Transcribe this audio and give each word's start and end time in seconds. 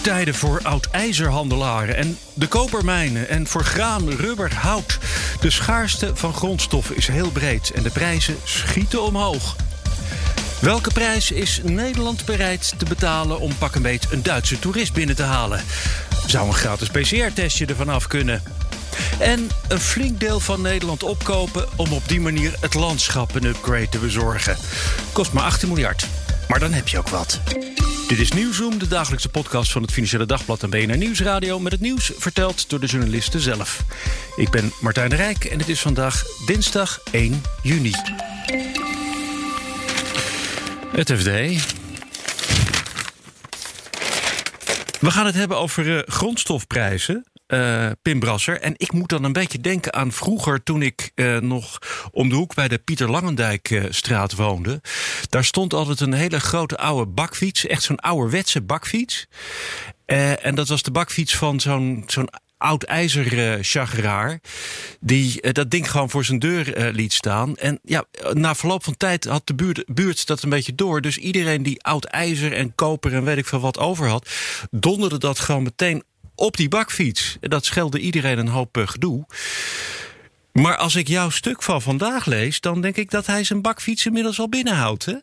Tijden 0.00 0.34
voor 0.34 0.60
oud-ijzerhandelaren 0.62 1.96
en 1.96 2.18
de 2.34 2.46
kopermijnen 2.46 3.28
en 3.28 3.46
voor 3.46 3.64
graan, 3.64 4.10
rubber, 4.10 4.54
hout. 4.54 4.98
De 5.40 5.50
schaarste 5.50 6.10
van 6.14 6.34
grondstoffen 6.34 6.96
is 6.96 7.06
heel 7.06 7.30
breed 7.30 7.70
en 7.70 7.82
de 7.82 7.90
prijzen 7.90 8.36
schieten 8.44 9.02
omhoog. 9.02 9.56
Welke 10.60 10.90
prijs 10.92 11.30
is 11.30 11.60
Nederland 11.62 12.24
bereid 12.24 12.74
te 12.76 12.84
betalen 12.84 13.40
om 13.40 13.54
pak 13.58 13.74
een 13.74 13.82
beet 13.82 14.06
een 14.10 14.22
Duitse 14.22 14.58
toerist 14.58 14.92
binnen 14.92 15.16
te 15.16 15.22
halen? 15.22 15.64
Zou 16.26 16.46
een 16.46 16.54
gratis 16.54 16.88
PCR-testje 16.88 17.66
ervan 17.66 17.88
af 17.88 18.06
kunnen? 18.06 18.42
En 19.18 19.50
een 19.68 19.80
flink 19.80 20.20
deel 20.20 20.40
van 20.40 20.60
Nederland 20.60 21.02
opkopen 21.02 21.68
om 21.76 21.92
op 21.92 22.08
die 22.08 22.20
manier 22.20 22.54
het 22.60 22.74
landschap 22.74 23.34
een 23.34 23.44
upgrade 23.44 23.88
te 23.88 23.98
bezorgen. 23.98 24.56
Kost 25.12 25.32
maar 25.32 25.44
18 25.44 25.68
miljard. 25.68 26.06
Maar 26.50 26.60
dan 26.60 26.72
heb 26.72 26.88
je 26.88 26.98
ook 26.98 27.08
wat. 27.08 27.40
Dit 28.08 28.18
is 28.18 28.32
Nieuwsroom, 28.32 28.78
de 28.78 28.88
dagelijkse 28.88 29.28
podcast 29.28 29.72
van 29.72 29.82
het 29.82 29.92
Financiële 29.92 30.26
Dagblad 30.26 30.62
en 30.62 30.70
BNR 30.70 30.96
Nieuwsradio... 30.96 31.58
met 31.58 31.72
het 31.72 31.80
nieuws 31.80 32.12
verteld 32.16 32.70
door 32.70 32.80
de 32.80 32.86
journalisten 32.86 33.40
zelf. 33.40 33.84
Ik 34.36 34.50
ben 34.50 34.72
Martijn 34.80 35.10
de 35.10 35.16
Rijk 35.16 35.44
en 35.44 35.58
het 35.58 35.68
is 35.68 35.80
vandaag 35.80 36.22
dinsdag 36.46 37.00
1 37.10 37.42
juni. 37.62 37.92
Het 40.96 41.12
FD. 41.12 41.28
We 45.00 45.10
gaan 45.10 45.26
het 45.26 45.34
hebben 45.34 45.58
over 45.58 45.86
uh, 45.86 46.02
grondstofprijzen. 46.06 47.29
Uh, 47.50 47.90
Pim 48.02 48.20
Brasser. 48.20 48.60
En 48.60 48.74
ik 48.76 48.92
moet 48.92 49.08
dan 49.08 49.24
een 49.24 49.32
beetje 49.32 49.60
denken 49.60 49.92
aan 49.92 50.12
vroeger 50.12 50.62
toen 50.62 50.82
ik 50.82 51.12
uh, 51.14 51.38
nog 51.38 51.78
om 52.10 52.28
de 52.28 52.34
hoek 52.34 52.54
bij 52.54 52.68
de 52.68 52.78
Pieter 52.78 53.10
Langendijkstraat 53.10 54.34
woonde. 54.34 54.80
Daar 55.28 55.44
stond 55.44 55.74
altijd 55.74 56.00
een 56.00 56.12
hele 56.12 56.40
grote 56.40 56.76
oude 56.76 57.10
bakfiets. 57.10 57.66
Echt 57.66 57.82
zo'n 57.82 57.98
ouderwetse 57.98 58.60
bakfiets. 58.60 59.26
Uh, 60.06 60.44
en 60.46 60.54
dat 60.54 60.68
was 60.68 60.82
de 60.82 60.90
bakfiets 60.90 61.36
van 61.36 61.60
zo'n 61.60 62.04
zo'n 62.06 62.28
oud 62.56 62.82
ijzerchageraar. 62.82 64.40
die 65.00 65.42
uh, 65.42 65.52
dat 65.52 65.70
ding 65.70 65.90
gewoon 65.90 66.10
voor 66.10 66.24
zijn 66.24 66.38
deur 66.38 66.92
liet 66.92 67.12
staan. 67.12 67.56
En 67.56 67.80
ja, 67.82 68.04
na 68.32 68.54
verloop 68.54 68.84
van 68.84 68.96
tijd 68.96 69.24
had 69.24 69.46
de 69.46 69.54
buurt, 69.54 69.82
buurt 69.86 70.26
dat 70.26 70.42
een 70.42 70.50
beetje 70.50 70.74
door. 70.74 71.00
Dus 71.00 71.16
iedereen 71.16 71.62
die 71.62 71.82
oud 71.82 72.04
ijzer 72.04 72.52
en 72.52 72.74
koper 72.74 73.14
en 73.14 73.24
weet 73.24 73.38
ik 73.38 73.46
veel 73.46 73.60
wat 73.60 73.78
over 73.78 74.08
had, 74.08 74.30
donderde 74.70 75.18
dat 75.18 75.38
gewoon 75.38 75.62
meteen 75.62 76.02
op 76.40 76.56
die 76.56 76.68
bakfiets. 76.68 77.36
Dat 77.40 77.64
schelde 77.64 77.98
iedereen 77.98 78.38
een 78.38 78.48
hoop 78.48 78.76
uh, 78.76 78.86
gedoe. 78.86 79.26
Maar 80.52 80.76
als 80.76 80.96
ik 80.96 81.08
jouw 81.08 81.30
stuk 81.30 81.62
van 81.62 81.82
vandaag 81.82 82.26
lees, 82.26 82.60
dan 82.60 82.80
denk 82.80 82.96
ik 82.96 83.10
dat 83.10 83.26
hij 83.26 83.44
zijn 83.44 83.62
bakfiets 83.62 84.06
inmiddels 84.06 84.40
al 84.40 84.48
binnenhoudt, 84.48 85.04
hè? 85.04 85.16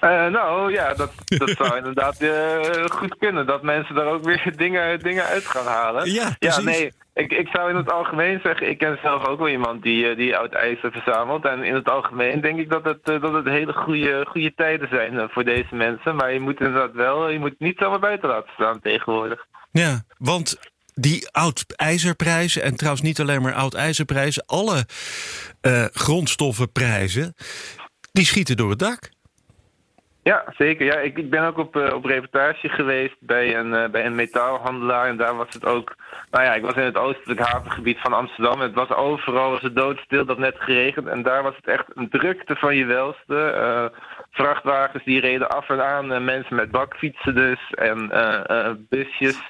Uh, 0.00 0.26
nou 0.26 0.72
ja, 0.72 0.94
dat, 0.94 1.12
dat 1.24 1.50
zou 1.50 1.76
inderdaad 1.82 2.22
uh, 2.22 2.84
goed 2.84 3.16
kunnen. 3.18 3.46
Dat 3.46 3.62
mensen 3.62 3.94
daar 3.94 4.06
ook 4.06 4.24
weer 4.24 4.52
dingen, 4.56 4.98
dingen 4.98 5.24
uit 5.24 5.46
gaan 5.46 5.66
halen. 5.66 6.10
Ja 6.10 6.36
nee. 6.62 6.92
Ik, 7.14 7.32
ik 7.32 7.48
zou 7.52 7.70
in 7.70 7.76
het 7.76 7.92
algemeen 7.92 8.40
zeggen, 8.42 8.68
ik 8.68 8.78
ken 8.78 8.98
zelf 9.02 9.26
ook 9.26 9.38
wel 9.38 9.48
iemand 9.48 9.82
die, 9.82 10.14
die 10.14 10.36
oud 10.36 10.52
ijzer 10.52 10.92
verzamelt. 10.92 11.44
En 11.44 11.64
in 11.64 11.74
het 11.74 11.90
algemeen 11.90 12.40
denk 12.40 12.58
ik 12.58 12.70
dat 12.70 12.84
het, 12.84 13.04
dat 13.04 13.32
het 13.32 13.46
hele 13.46 13.72
goede, 13.72 14.26
goede 14.28 14.52
tijden 14.54 14.88
zijn 14.88 15.28
voor 15.30 15.44
deze 15.44 15.74
mensen. 15.74 16.16
Maar 16.16 16.32
je 16.32 16.40
moet 16.40 16.60
inderdaad 16.60 16.92
wel, 16.92 17.28
je 17.28 17.38
moet 17.38 17.58
niet 17.58 17.78
zomaar 17.78 17.98
buiten 17.98 18.28
laten 18.28 18.52
staan 18.52 18.80
tegenwoordig. 18.80 19.46
Ja, 19.72 20.04
want 20.18 20.58
die 20.94 21.28
oud-ijzerprijzen, 21.30 22.62
en 22.62 22.76
trouwens 22.76 23.02
niet 23.02 23.20
alleen 23.20 23.42
maar 23.42 23.54
oud-ijzerprijzen, 23.54 24.42
alle 24.46 24.86
uh, 25.62 25.84
grondstoffenprijzen, 25.84 27.34
die 28.12 28.24
schieten 28.24 28.56
door 28.56 28.70
het 28.70 28.78
dak. 28.78 29.10
Ja, 30.22 30.44
zeker. 30.56 30.86
Ja, 30.86 30.96
ik, 30.98 31.18
ik 31.18 31.30
ben 31.30 31.44
ook 31.44 31.58
op, 31.58 31.76
uh, 31.76 31.94
op 31.94 32.04
reportage 32.04 32.68
geweest 32.68 33.16
bij 33.20 33.56
een, 33.56 33.72
uh, 33.72 33.88
bij 33.88 34.06
een 34.06 34.14
metaalhandelaar. 34.14 35.08
En 35.08 35.16
daar 35.16 35.36
was 35.36 35.46
het 35.50 35.64
ook. 35.64 35.96
Nou 36.30 36.44
ja, 36.44 36.54
ik 36.54 36.62
was 36.62 36.74
in 36.74 36.82
het 36.82 36.96
oostelijk 36.96 37.40
havengebied 37.40 37.98
van 37.98 38.12
Amsterdam. 38.12 38.60
Het 38.60 38.74
was 38.74 38.90
overal 38.90 39.50
was 39.50 39.62
het 39.62 39.76
doodstil, 39.76 40.24
dat 40.24 40.38
net 40.38 40.56
geregend. 40.58 41.06
En 41.06 41.22
daar 41.22 41.42
was 41.42 41.56
het 41.56 41.66
echt 41.66 41.84
een 41.94 42.08
drukte 42.08 42.56
van 42.56 42.76
je 42.76 42.84
welste. 42.84 43.92
Vrachtwagens 44.30 45.04
die 45.04 45.20
reden 45.20 45.48
af 45.48 45.68
en 45.68 45.84
aan. 45.84 46.24
mensen 46.24 46.56
met 46.56 46.70
bakfietsen 46.70 47.34
dus. 47.34 47.70
En 47.70 48.08
busjes 48.88 49.40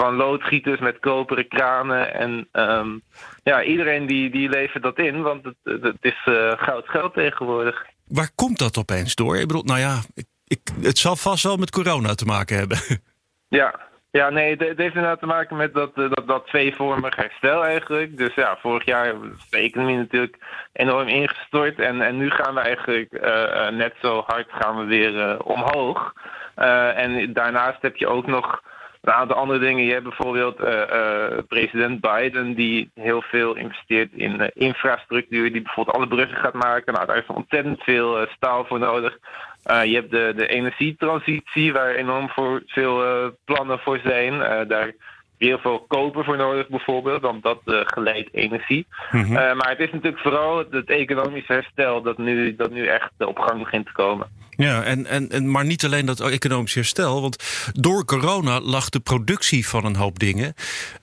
van 0.00 0.14
loodgieters 0.14 0.80
met 0.80 0.98
koperen 0.98 1.48
kranen. 1.48 2.14
En 2.14 2.48
um, 2.52 3.02
ja, 3.42 3.62
iedereen 3.62 4.06
die, 4.06 4.30
die 4.30 4.48
levert 4.48 4.82
dat 4.82 4.98
in, 4.98 5.22
want 5.22 5.44
het, 5.44 5.82
het 5.82 5.96
is 6.00 6.26
uh, 6.26 6.52
goud 6.56 6.88
geld 6.88 7.14
tegenwoordig. 7.14 7.86
Waar 8.06 8.30
komt 8.34 8.58
dat 8.58 8.78
opeens 8.78 9.14
door? 9.14 9.36
Ik 9.36 9.46
bedoel, 9.46 9.62
nou 9.62 9.80
ja, 9.80 9.98
ik, 10.14 10.26
ik, 10.46 10.60
het 10.82 10.98
zal 10.98 11.16
vast 11.16 11.44
wel 11.44 11.56
met 11.56 11.70
corona 11.70 12.14
te 12.14 12.24
maken 12.24 12.56
hebben. 12.56 12.78
Ja, 13.52 13.80
ja 14.10 14.30
nee, 14.30 14.50
het, 14.50 14.60
heeft 14.60 14.94
inderdaad 14.94 15.18
te 15.20 15.26
maken 15.26 15.56
met 15.56 15.74
dat, 15.74 15.94
dat, 15.94 16.22
dat 16.26 16.46
tweevormig 16.46 17.16
herstel 17.16 17.64
eigenlijk. 17.64 18.16
Dus 18.16 18.34
ja, 18.34 18.58
vorig 18.60 18.84
jaar 18.84 19.06
is 19.06 19.48
de 19.50 19.56
economie 19.56 19.96
natuurlijk 19.96 20.36
enorm 20.72 21.08
ingestort. 21.08 21.78
En, 21.78 22.00
en 22.00 22.16
nu 22.16 22.30
gaan 22.30 22.54
we 22.54 22.60
eigenlijk 22.60 23.12
uh, 23.12 23.68
net 23.68 23.94
zo 24.02 24.22
hard 24.26 24.48
gaan 24.50 24.76
we 24.76 24.84
weer 24.84 25.14
uh, 25.14 25.38
omhoog. 25.44 26.12
Uh, 26.56 26.98
en 26.98 27.32
daarnaast 27.32 27.82
heb 27.82 27.96
je 27.96 28.06
ook 28.06 28.26
nog 28.26 28.62
een 29.00 29.12
aantal 29.12 29.36
andere 29.36 29.58
dingen. 29.58 29.84
Je 29.84 29.92
hebt 29.92 30.04
bijvoorbeeld 30.04 30.60
uh, 30.60 30.68
uh, 30.68 31.38
president 31.48 32.00
Biden, 32.00 32.54
die 32.54 32.90
heel 32.94 33.22
veel 33.22 33.56
investeert 33.56 34.12
in 34.12 34.40
uh, 34.40 34.46
infrastructuur, 34.52 35.52
die 35.52 35.62
bijvoorbeeld 35.62 35.96
alle 35.96 36.08
bruggen 36.08 36.36
gaat 36.36 36.54
maken. 36.54 36.92
Nou, 36.92 37.06
daar 37.06 37.16
is 37.16 37.26
ontzettend 37.26 37.82
veel 37.82 38.26
staal 38.36 38.64
voor 38.64 38.78
nodig. 38.78 39.18
je 39.62 39.94
hebt 39.94 40.10
de, 40.10 40.32
de 40.36 40.46
energietransitie, 40.46 41.72
waar 41.72 41.94
enorm 41.94 42.28
voor 42.28 42.62
veel 42.66 43.02
plannen 43.44 43.78
voor 43.78 44.00
zijn. 44.04 44.38
daar 44.68 44.92
heel 45.38 45.58
veel 45.58 45.84
koper 45.88 46.24
voor 46.24 46.36
nodig, 46.36 46.68
bijvoorbeeld, 46.68 47.20
want 47.20 47.42
dat 47.42 47.60
geleidt 47.64 48.28
energie. 48.32 48.86
Mm 49.10 49.22
-hmm. 49.22 49.32
uh, 49.32 49.54
maar 49.54 49.68
het 49.68 49.80
is 49.80 49.92
natuurlijk 49.92 50.22
vooral 50.22 50.64
het 50.70 50.90
economische 50.90 51.52
herstel 51.52 52.02
dat 52.02 52.18
nu, 52.18 52.56
dat 52.56 52.70
nu 52.70 52.86
echt 52.86 53.10
op 53.18 53.38
gang 53.38 53.58
begint 53.58 53.86
te 53.86 53.92
komen. 53.92 54.26
Ja, 54.60 54.82
en, 54.82 55.06
en, 55.06 55.30
en, 55.30 55.50
maar 55.50 55.64
niet 55.64 55.84
alleen 55.84 56.06
dat 56.06 56.20
economisch 56.20 56.74
herstel. 56.74 57.22
Want 57.22 57.36
door 57.72 58.04
corona 58.04 58.60
lag 58.60 58.88
de 58.88 59.00
productie 59.00 59.68
van 59.68 59.84
een 59.84 59.96
hoop 59.96 60.18
dingen 60.18 60.54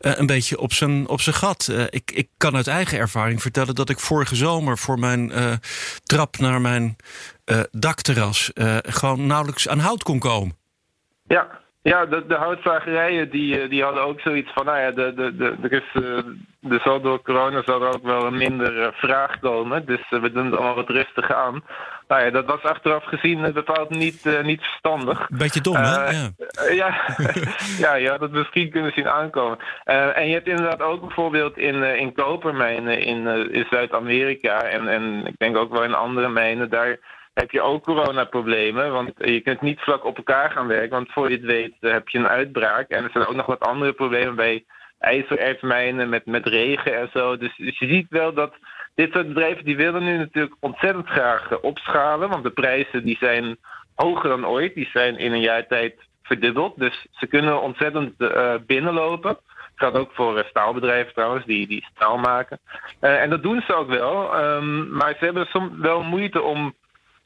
uh, 0.02 0.18
een 0.18 0.26
beetje 0.26 0.60
op 0.60 0.74
zijn, 0.74 1.08
op 1.08 1.22
zijn 1.22 1.36
gat. 1.36 1.72
ik, 1.90 2.12
ik 2.12 2.30
kan 2.38 2.56
uit 2.56 2.68
eigen 2.68 2.98
ervaring 2.98 3.42
vertellen 3.42 3.76
dat 3.76 3.90
ik 3.90 4.00
vorige 4.00 4.36
zomer 4.36 4.78
voor 4.78 5.00
mijn 5.00 5.32
trap 6.04 6.38
naar 6.38 6.62
mijn 6.62 6.96
dakterras 7.72 8.52
gewoon 8.82 9.26
nauwelijks 9.26 9.68
aan 9.68 9.80
hout 9.80 10.04
kon 10.04 10.20
komen. 10.20 10.56
Ja, 11.28 11.60
ja, 11.82 12.06
de, 12.06 12.26
de 12.28 12.36
houtvagerijen 12.36 13.30
die, 13.30 13.68
die 13.68 13.84
hadden 13.84 14.04
ook 14.04 14.20
zoiets 14.20 14.52
van, 14.54 14.66
nou 14.66 14.80
ja, 14.80 14.92
de, 14.92 15.14
de, 15.14 15.36
de, 15.36 15.56
er, 15.62 15.72
is, 15.72 16.82
zal 16.84 17.02
door 17.02 17.22
corona 17.22 17.62
zal 17.66 17.82
er 17.82 17.94
ook 17.94 18.04
wel 18.04 18.26
een 18.26 18.38
minder 18.38 18.78
uh, 18.78 18.88
vraag 18.92 19.40
komen. 19.40 19.86
Dus 19.86 20.10
we 20.10 20.32
doen 20.32 20.46
het 20.46 20.56
allemaal 20.56 20.76
wat 20.76 20.90
rustig 20.90 21.32
aan. 21.32 21.64
Nou 22.08 22.24
ja, 22.24 22.30
dat 22.30 22.46
was 22.46 22.62
achteraf 22.62 23.04
gezien 23.04 23.54
bepaald 23.54 23.90
niet, 23.90 24.42
niet 24.44 24.62
verstandig. 24.62 25.28
Beetje 25.30 25.62
dom, 25.62 25.76
hè? 25.76 26.10
Ja, 26.10 26.32
ja, 26.72 26.96
ja, 27.86 27.94
ja, 27.96 28.18
dat 28.18 28.32
misschien 28.32 28.70
kunnen 28.70 28.92
zien 28.92 29.10
aankomen. 29.10 29.58
en 29.84 30.28
je 30.28 30.34
hebt 30.34 30.48
inderdaad 30.48 30.82
ook 30.82 31.02
bijvoorbeeld 31.02 31.58
in, 31.58 31.84
in 31.84 32.14
kopermijnen 32.14 33.00
in, 33.00 33.28
in 33.52 33.66
Zuid-Amerika 33.70 34.62
en, 34.62 34.88
en 34.88 35.26
ik 35.26 35.38
denk 35.38 35.58
ook 35.58 35.72
wel 35.72 35.84
in 35.84 35.94
andere 35.94 36.30
mijnen, 36.30 36.70
daar 36.70 36.98
heb 37.40 37.52
je 37.52 37.62
ook 37.62 37.84
coronaproblemen. 37.84 38.92
Want 38.92 39.12
je 39.18 39.42
kunt 39.42 39.62
niet 39.62 39.80
vlak 39.80 40.06
op 40.06 40.18
elkaar 40.18 40.52
gaan 40.52 40.68
werken. 40.68 40.90
Want 40.90 41.12
voor 41.12 41.30
je 41.30 41.36
het 41.36 41.46
weet 41.46 41.74
heb 41.80 42.10
je 42.10 42.18
een 42.18 42.28
uitbraak. 42.28 42.90
En 42.90 43.04
er 43.04 43.10
zijn 43.14 43.26
ook 43.28 43.36
nog 43.36 43.46
wat 43.46 43.60
andere 43.60 43.94
problemen 43.94 44.36
bij 44.36 44.66
ijzerertsmijnen 45.00 46.10
met, 46.10 46.26
met 46.26 46.46
regen 46.46 46.98
en 46.98 47.10
zo. 47.14 47.38
Dus, 47.38 47.56
dus 47.58 47.80
je 47.80 47.88
ziet 47.88 48.06
wel 48.10 48.34
dat 48.34 48.54
dit 48.96 49.12
soort 49.12 49.28
bedrijven 49.28 49.66
die 49.66 49.78
willen 49.78 50.04
nu 50.04 50.18
natuurlijk 50.18 50.56
ontzettend 50.60 51.08
graag 51.08 51.52
uh, 51.52 51.58
opschalen. 51.62 52.30
Want 52.30 52.44
de 52.44 52.50
prijzen 52.50 53.04
die 53.04 53.18
zijn 53.20 53.58
hoger 53.96 54.30
dan 54.30 54.48
ooit. 54.48 54.74
Die 54.74 54.90
zijn 54.94 55.18
in 55.18 55.32
een 55.32 55.42
jaar 55.42 55.68
tijd 55.68 55.96
verdubbeld. 56.24 56.80
Dus 56.80 57.06
ze 57.12 57.28
kunnen 57.28 57.62
ontzettend 57.62 58.14
uh, 58.18 58.54
binnenlopen. 58.66 59.32
Dat 59.32 59.42
geldt 59.76 59.98
ook 59.98 60.12
voor 60.14 60.46
staalbedrijven 60.50 61.14
trouwens, 61.14 61.46
die, 61.46 61.68
die 61.68 61.88
staal 61.96 62.18
maken. 62.18 62.60
en 63.00 63.30
dat 63.30 63.44
doen 63.44 63.62
ze 63.68 63.76
ook 63.76 63.90
wel. 63.90 64.40
Um, 64.44 64.90
maar 64.92 65.16
ze 65.20 65.26
hebben 65.26 65.46
soms 65.46 65.72
wel 65.78 66.04
moeite 66.04 66.42
om 66.42 66.74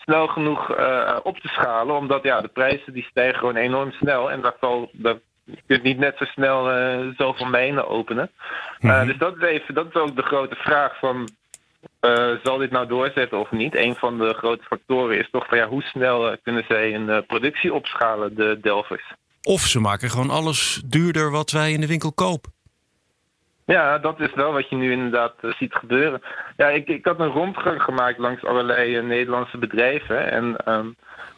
snel 0.03 0.27
genoeg 0.27 0.77
uh, 0.77 1.18
op 1.24 1.38
te 1.39 1.48
schalen. 1.48 1.95
Omdat 1.95 2.24
ja, 2.24 2.42
de 2.42 2.48
prijzen 2.48 2.94
die 2.94 3.07
stijgen 3.09 3.39
gewoon 3.39 3.56
enorm 3.56 3.92
snel. 3.92 4.31
En 4.31 4.42
dat 4.42 4.56
zal, 4.59 4.89
dat, 4.92 5.19
je 5.44 5.62
kunt 5.68 5.83
niet 5.83 5.98
net 5.98 6.18
zo 6.18 6.25
snel 6.25 6.77
uh, 6.77 7.07
zoveel 7.18 7.45
mijnen 7.45 7.88
openen. 7.88 8.31
Mm 8.80 8.89
-hmm. 8.89 9.01
uh, 9.01 9.07
dus 9.07 9.18
dat 9.18 9.38
is, 9.38 9.44
even, 9.44 9.74
dat 9.74 9.88
is 9.88 9.94
ook 9.94 10.15
de 10.15 10.21
grote 10.21 10.56
vraag 10.56 11.00
van... 11.00 11.30
eh, 12.00 12.31
zal 12.44 12.57
dit 12.57 12.71
nou 12.71 12.88
doorzetten 12.88 13.39
of 13.39 13.51
niet? 13.51 13.75
Een 13.75 13.95
van 13.95 14.18
de 14.18 14.33
grote 14.33 14.63
factoren 14.63 15.18
is 15.18 15.30
toch 15.31 15.48
van 15.48 15.57
ja, 15.57 15.68
hoe 15.68 15.81
snel 15.81 16.38
kunnen 16.44 16.65
zij 16.68 16.95
een 16.95 17.25
productie 17.25 17.74
opschalen, 17.74 18.36
de 18.36 18.57
Delvers? 18.62 19.13
Of 19.44 19.62
ze 19.62 19.80
maken 19.80 20.09
gewoon 20.09 20.30
alles 20.30 20.81
duurder 20.86 21.31
wat 21.31 21.51
wij 21.51 21.71
in 21.71 21.81
de 21.81 21.88
winkel 21.88 22.13
kopen. 22.13 22.51
Ja, 23.72 23.98
dat 23.98 24.20
is 24.20 24.34
wel 24.34 24.54
wat 24.54 24.70
je 24.70 24.76
nu 24.76 24.92
inderdaad 24.92 25.34
ziet 25.42 25.74
gebeuren. 25.76 26.22
Ja, 26.58 26.70
ik, 26.70 26.88
ik 26.88 27.06
had 27.06 27.20
een 27.20 27.28
rondgang 27.28 27.82
gemaakt 27.82 28.18
langs 28.18 28.46
allerlei 28.46 29.02
Nederlandse 29.02 29.58
bedrijven. 29.58 30.32
En 30.32 30.58
ehm, 30.66 30.88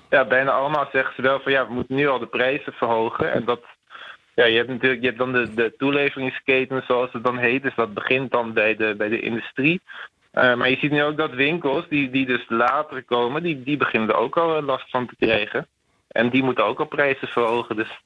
ja, 0.10 0.26
bijna 0.26 0.52
allemaal 0.52 0.90
zeggen 0.92 1.16
ze 1.16 1.22
wel 1.22 1.40
van 1.40 1.52
ja, 1.52 1.68
we 1.68 1.74
moeten 1.74 1.96
nu 1.96 2.08
al 2.08 2.20
de 2.20 2.28
prijzen 2.28 2.74
verhogen. 2.74 3.32
En 3.32 3.46
dat, 3.46 3.62
ja, 4.36 4.46
je 4.46 4.58
hebt 4.58 4.70
natuurlijk 4.70 5.02
je 5.02 5.08
hebt 5.08 5.20
dan 5.20 5.32
de, 5.32 5.54
de 5.54 5.74
toeleveringsketen, 5.78 6.84
zoals 6.88 7.12
het 7.12 7.24
dan 7.24 7.38
heet. 7.38 7.64
Dus 7.64 7.76
dat 7.76 7.94
begint 7.94 8.32
dan 8.32 8.54
bij 8.54 8.76
de, 8.76 8.96
bij 8.96 9.10
de 9.10 9.20
industrie. 9.20 9.82
Uh, 10.34 10.56
maar 10.56 10.70
je 10.70 10.78
ziet 10.78 10.92
nu 10.92 11.04
ook 11.04 11.18
dat 11.18 11.34
winkels, 11.34 11.88
die, 11.88 12.10
die 12.10 12.26
dus 12.26 12.46
later 12.48 13.04
komen, 13.04 13.44
die, 13.44 13.64
die 13.64 13.78
beginnen 13.78 14.10
er 14.10 14.16
ook 14.16 14.38
al 14.38 14.62
last 14.62 14.90
van 14.90 15.08
te 15.08 15.16
krijgen. 15.16 15.68
En 16.14 16.30
die 16.30 16.44
moeten 16.44 16.66
ook 16.66 16.80
al 16.80 16.86
prijzen 16.86 17.28
verhogen. 17.28 17.76
Dus 17.76 18.00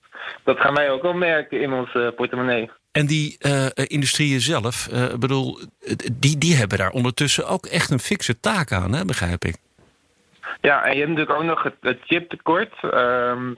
dat 0.44 0.59
gaan 0.59 0.74
wij 0.74 0.92
ook 0.92 1.04
al 1.04 1.13
merken 1.13 1.62
in 1.62 1.74
onze 1.74 2.13
portemonnee. 2.15 2.69
En 2.92 3.06
die 3.06 3.38
uh, 3.39 3.65
industrieën 3.74 4.42
zelf, 4.42 4.88
uh, 4.94 5.13
bedoel, 5.13 5.59
die, 6.13 6.38
die 6.38 6.56
hebben 6.56 6.77
daar 6.77 6.92
ondertussen 6.92 7.48
ook 7.48 7.65
echt 7.65 7.89
een 7.89 8.00
fikse 8.00 8.39
taak 8.39 8.71
aan, 8.71 8.94
hè, 8.94 9.06
begrijp 9.06 9.45
ik. 9.45 9.56
Ja, 10.62 10.83
en 10.83 10.92
je 10.92 10.98
hebt 10.98 11.09
natuurlijk 11.09 11.39
ook 11.39 11.45
nog 11.45 11.63
het, 11.63 11.75
het 11.81 12.00
chiptekort. 12.06 12.74
Um, 12.83 13.57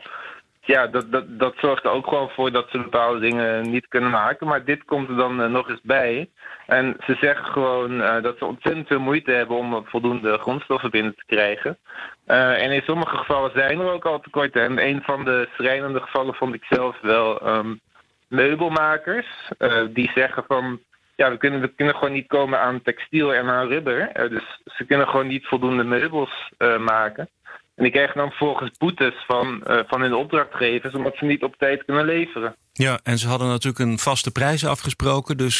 ja, 0.69 0.87
dat, 0.87 1.11
dat, 1.11 1.39
dat 1.39 1.53
zorgt 1.57 1.83
er 1.83 1.91
ook 1.91 2.07
gewoon 2.07 2.29
voor 2.29 2.51
dat 2.51 2.69
ze 2.69 2.77
bepaalde 2.77 3.19
dingen 3.19 3.69
niet 3.69 3.87
kunnen 3.87 4.09
maken. 4.09 4.47
Maar 4.47 4.65
dit 4.65 4.83
komt 4.85 5.09
er 5.09 5.15
dan 5.15 5.41
uh, 5.41 5.47
nog 5.47 5.69
eens 5.69 5.81
bij. 5.83 6.29
En 6.65 6.95
ze 7.05 7.17
zeggen 7.21 7.45
gewoon 7.45 8.01
uh, 8.01 8.21
dat 8.21 8.37
ze 8.37 8.45
ontzettend 8.45 8.87
veel 8.87 8.99
moeite 8.99 9.31
hebben 9.31 9.57
om 9.57 9.85
voldoende 9.85 10.37
grondstoffen 10.37 10.91
binnen 10.91 11.15
te 11.15 11.23
krijgen. 11.25 11.77
En 12.25 12.71
in 12.71 12.81
sommige 12.81 13.17
gevallen 13.17 13.51
zijn 13.53 13.79
er 13.79 13.91
ook 13.91 14.05
al 14.05 14.19
tekorten. 14.19 14.61
En 14.61 14.85
een 14.87 15.01
van 15.01 15.25
de 15.25 15.47
schrijnende 15.57 15.99
gevallen 15.99 16.33
vond 16.33 16.53
ik 16.53 16.63
zelf 16.69 16.99
wel 17.01 17.47
um, 17.47 17.79
meubelmakers. 18.27 19.51
die 19.89 20.11
zeggen 20.15 20.43
van 20.47 20.79
ja, 21.15 21.29
we 21.29 21.37
kunnen, 21.37 21.61
we 21.61 21.67
kunnen 21.67 21.95
gewoon 21.95 22.13
niet 22.13 22.27
komen 22.27 22.59
aan 22.59 22.81
textiel 22.81 23.33
en 23.33 23.49
aan 23.49 23.67
rubber. 23.67 24.29
Dus 24.29 24.61
ze 24.65 24.85
kunnen 24.85 25.07
gewoon 25.07 25.27
niet 25.27 25.47
voldoende 25.47 25.83
meubels 25.83 26.51
maken. 26.79 27.29
En 27.79 27.85
die 27.85 27.93
krijgen 27.93 28.17
dan 28.17 28.31
volgens 28.31 28.71
boetes 28.77 29.13
van, 29.27 29.63
uh, 29.67 29.79
van 29.87 30.01
hun 30.01 30.13
opdrachtgevers, 30.13 30.93
omdat 30.93 31.15
ze 31.17 31.25
niet 31.25 31.43
op 31.43 31.55
tijd 31.57 31.85
kunnen 31.85 32.05
leveren. 32.05 32.55
Ja, 32.73 32.99
en 33.03 33.17
ze 33.17 33.27
hadden 33.27 33.47
natuurlijk 33.47 33.79
een 33.79 33.99
vaste 33.99 34.31
prijs 34.31 34.65
afgesproken. 34.65 35.37
Dus 35.37 35.59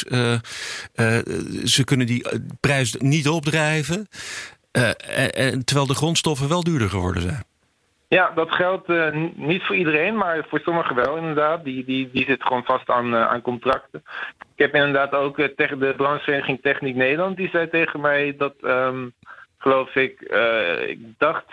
ze 1.63 1.83
kunnen 1.83 2.07
die 2.07 2.25
prijs 2.59 2.95
niet 2.95 3.27
opdrijven. 3.27 4.07
En, 4.71 5.65
terwijl 5.65 5.87
de 5.87 5.95
grondstoffen 5.95 6.49
wel 6.49 6.63
duurder 6.63 6.89
geworden 6.89 7.21
zijn. 7.21 7.43
Ja, 8.07 8.31
dat 8.35 8.51
geldt 8.51 8.87
niet 9.35 9.63
voor 9.63 9.75
iedereen, 9.75 10.17
maar 10.17 10.45
voor 10.49 10.59
sommigen 10.59 10.95
wel 10.95 11.17
inderdaad. 11.17 11.63
Die, 11.63 11.85
die, 11.85 12.09
die 12.11 12.25
zitten 12.25 12.47
gewoon 12.47 12.63
vast 12.63 12.89
aan, 12.89 13.15
aan 13.15 13.41
contracten. 13.41 14.03
Ik 14.55 14.65
heb 14.65 14.75
inderdaad 14.75 15.13
ook 15.13 15.41
tegen 15.55 15.79
de 15.79 15.93
branchevereniging 15.97 16.61
Techniek 16.61 16.95
Nederland, 16.95 17.37
die 17.37 17.49
zei 17.49 17.69
tegen 17.69 17.99
mij 18.01 18.35
dat, 18.37 18.53
um, 18.61 19.13
geloof 19.57 19.95
ik, 19.95 20.21
ik 20.87 20.99
dacht, 21.17 21.45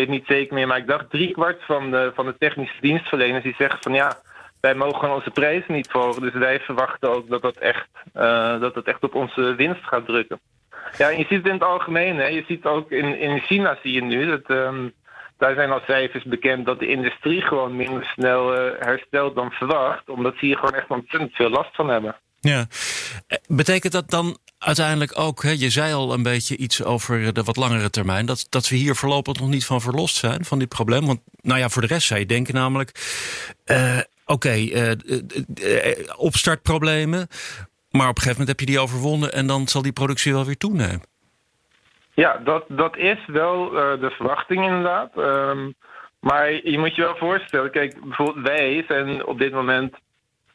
weet 0.00 0.08
niet 0.08 0.26
zeker 0.26 0.54
meer, 0.54 0.66
maar 0.66 0.78
ik 0.78 0.86
dacht 0.86 1.10
drie 1.10 1.32
kwart 1.32 1.62
van 1.64 1.90
de, 1.90 2.12
van 2.14 2.26
de 2.26 2.34
technische 2.38 2.80
dienstverleners 2.80 3.42
die 3.42 3.54
zeggen 3.58 3.78
van 3.82 3.92
ja, 3.92 4.16
wij 4.60 4.74
mogen 4.74 5.14
onze 5.14 5.30
prijzen 5.30 5.74
niet 5.74 5.90
volgen. 5.90 6.22
Dus 6.22 6.32
wij 6.32 6.60
verwachten 6.60 7.10
ook 7.10 7.28
dat 7.28 7.42
dat 7.42 7.56
echt, 7.56 7.88
dat 8.60 8.74
dat 8.74 8.84
echt 8.84 9.02
op 9.02 9.14
onze 9.14 9.54
winst 9.54 9.84
gaat 9.84 10.06
drukken. 10.06 10.40
Ja, 10.96 11.08
je 11.08 11.16
ziet 11.16 11.28
het 11.28 11.46
in 11.46 11.52
het 11.52 11.62
algemeen, 11.62 12.16
hè. 12.16 12.26
je 12.26 12.44
ziet 12.46 12.64
ook 12.64 12.90
in, 12.90 13.18
in 13.18 13.40
China 13.40 13.78
zie 13.82 13.92
je 13.92 14.02
nu 14.02 14.26
dat... 14.26 14.50
Um, 14.50 14.92
daar 15.38 15.54
zijn 15.54 15.70
al 15.70 15.80
cijfers 15.86 16.24
bekend 16.24 16.66
dat 16.66 16.78
de 16.78 16.86
industrie 16.86 17.42
gewoon 17.42 17.76
minder 17.76 18.04
snel 18.04 18.54
uh, 18.54 18.72
herstelt 18.78 19.34
dan 19.34 19.50
verwacht. 19.50 20.08
Omdat 20.08 20.34
ze 20.36 20.46
hier 20.46 20.56
gewoon 20.56 20.74
echt 20.74 20.88
ontzettend 20.88 21.34
veel 21.34 21.50
last 21.50 21.74
van 21.74 21.88
hebben. 21.88 22.16
Ja, 22.44 22.66
eh, 23.26 23.38
betekent 23.46 23.92
dat 23.92 24.10
dan 24.10 24.38
uiteindelijk 24.58 25.18
ook, 25.18 25.42
hè, 25.42 25.50
je 25.50 25.70
zei 25.70 25.92
al 25.92 26.12
een 26.12 26.22
beetje 26.22 26.56
iets 26.56 26.84
over 26.84 27.34
de 27.34 27.42
wat 27.42 27.56
langere 27.56 27.90
termijn, 27.90 28.26
dat, 28.26 28.46
dat 28.48 28.68
we 28.68 28.76
hier 28.76 28.94
voorlopig 28.94 29.40
nog 29.40 29.48
niet 29.48 29.66
van 29.66 29.80
verlost 29.80 30.16
zijn 30.16 30.44
van 30.44 30.58
dit 30.58 30.68
probleem? 30.68 31.06
Want 31.06 31.20
nou 31.40 31.58
ja, 31.58 31.68
voor 31.68 31.82
de 31.82 31.88
rest 31.88 32.06
zou 32.06 32.20
je 32.20 32.26
denken 32.26 32.54
namelijk, 32.54 32.90
uh, 33.66 33.98
oké, 34.26 34.54
uh, 34.54 34.90
opstartproblemen, 36.16 37.28
maar 37.90 38.08
op 38.08 38.16
een 38.16 38.22
gegeven 38.22 38.30
moment 38.30 38.48
heb 38.48 38.60
je 38.60 38.66
die 38.66 38.80
overwonnen 38.80 39.32
en 39.32 39.46
dan 39.46 39.68
zal 39.68 39.82
die 39.82 39.92
productie 39.92 40.32
wel 40.32 40.44
weer 40.44 40.56
toenemen. 40.56 41.02
Ja, 42.14 42.36
dat, 42.36 42.64
dat 42.68 42.96
is 42.96 43.26
wel 43.26 43.70
de 43.70 44.10
verwachting 44.16 44.64
inderdaad. 44.64 45.16
Um, 45.16 45.74
maar 46.20 46.50
je 46.52 46.78
moet 46.78 46.94
je 46.94 47.02
wel 47.02 47.16
voorstellen, 47.16 47.70
kijk, 47.70 48.00
bijvoorbeeld 48.04 48.46
wij 48.46 48.84
zijn 48.88 49.26
op 49.26 49.38
dit 49.38 49.52
moment 49.52 49.94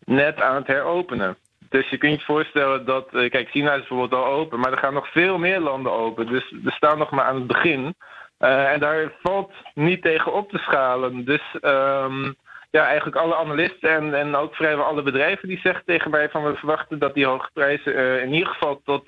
net 0.05 0.41
aan 0.41 0.55
het 0.55 0.67
heropenen. 0.67 1.37
Dus 1.69 1.89
je 1.89 1.97
kunt 1.97 2.19
je 2.19 2.25
voorstellen 2.25 2.85
dat, 2.85 3.07
uh, 3.11 3.29
kijk, 3.29 3.49
China 3.49 3.71
is 3.71 3.87
bijvoorbeeld 3.87 4.23
al 4.23 4.31
open, 4.31 4.59
maar 4.59 4.71
er 4.71 4.77
gaan 4.77 4.93
nog 4.93 5.11
veel 5.11 5.37
meer 5.37 5.59
landen 5.59 5.91
open. 5.91 6.27
Dus 6.27 6.53
we 6.63 6.71
staan 6.71 6.97
nog 6.97 7.09
maar 7.09 7.25
aan 7.25 7.35
het 7.35 7.47
begin. 7.47 7.95
Uh, 8.39 8.71
en 8.71 8.79
daar 8.79 9.11
valt 9.21 9.51
niet 9.73 10.01
tegen 10.01 10.33
op 10.33 10.49
te 10.49 10.57
schalen. 10.57 11.25
Dus 11.25 11.41
um, 11.61 12.35
ja, 12.71 12.85
eigenlijk 12.85 13.15
alle 13.15 13.35
analisten 13.35 13.89
en, 13.89 14.13
en 14.13 14.35
ook 14.35 14.55
vrijwel 14.55 14.85
alle 14.85 15.01
bedrijven 15.01 15.47
die 15.47 15.59
zeggen 15.59 15.85
tegen 15.85 16.11
mij 16.11 16.29
van 16.29 16.43
we 16.43 16.55
verwachten 16.55 16.99
dat 16.99 17.13
die 17.13 17.25
hoge 17.25 17.49
prijzen 17.53 18.21
in 18.21 18.33
ieder 18.33 18.47
geval 18.47 18.81
tot 18.85 19.05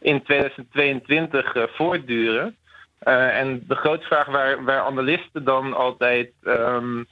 in 0.00 0.22
2022 0.22 1.54
uh, 1.54 1.62
voortduren. 1.66 2.56
En 2.98 3.64
de 3.68 3.74
grote 3.74 4.06
vraag 4.06 4.26
waar, 4.26 4.64
waar 4.64 4.80
analisten 4.80 5.44
dan 5.44 5.74
altijd 5.74 6.32
um, 6.44 7.06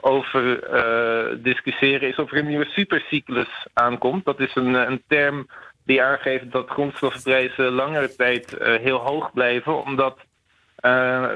over 0.00 0.74
uh, 0.74 1.36
discussiëren 1.42 2.08
is 2.08 2.16
of 2.16 2.32
er 2.32 2.38
een 2.38 2.46
nieuwe 2.46 2.68
supercyclus 2.70 3.66
aankomt. 3.72 4.24
Dat 4.24 4.40
is 4.40 4.54
een, 4.54 4.74
een 4.74 5.02
term 5.08 5.46
die 5.84 6.02
aangeeft 6.02 6.52
dat 6.52 6.68
grondstoffenprijzen 6.68 7.72
langere 7.72 8.16
tijd 8.16 8.56
heel 8.58 8.98
hoog 8.98 9.32
blijven, 9.32 9.84
omdat 9.84 10.18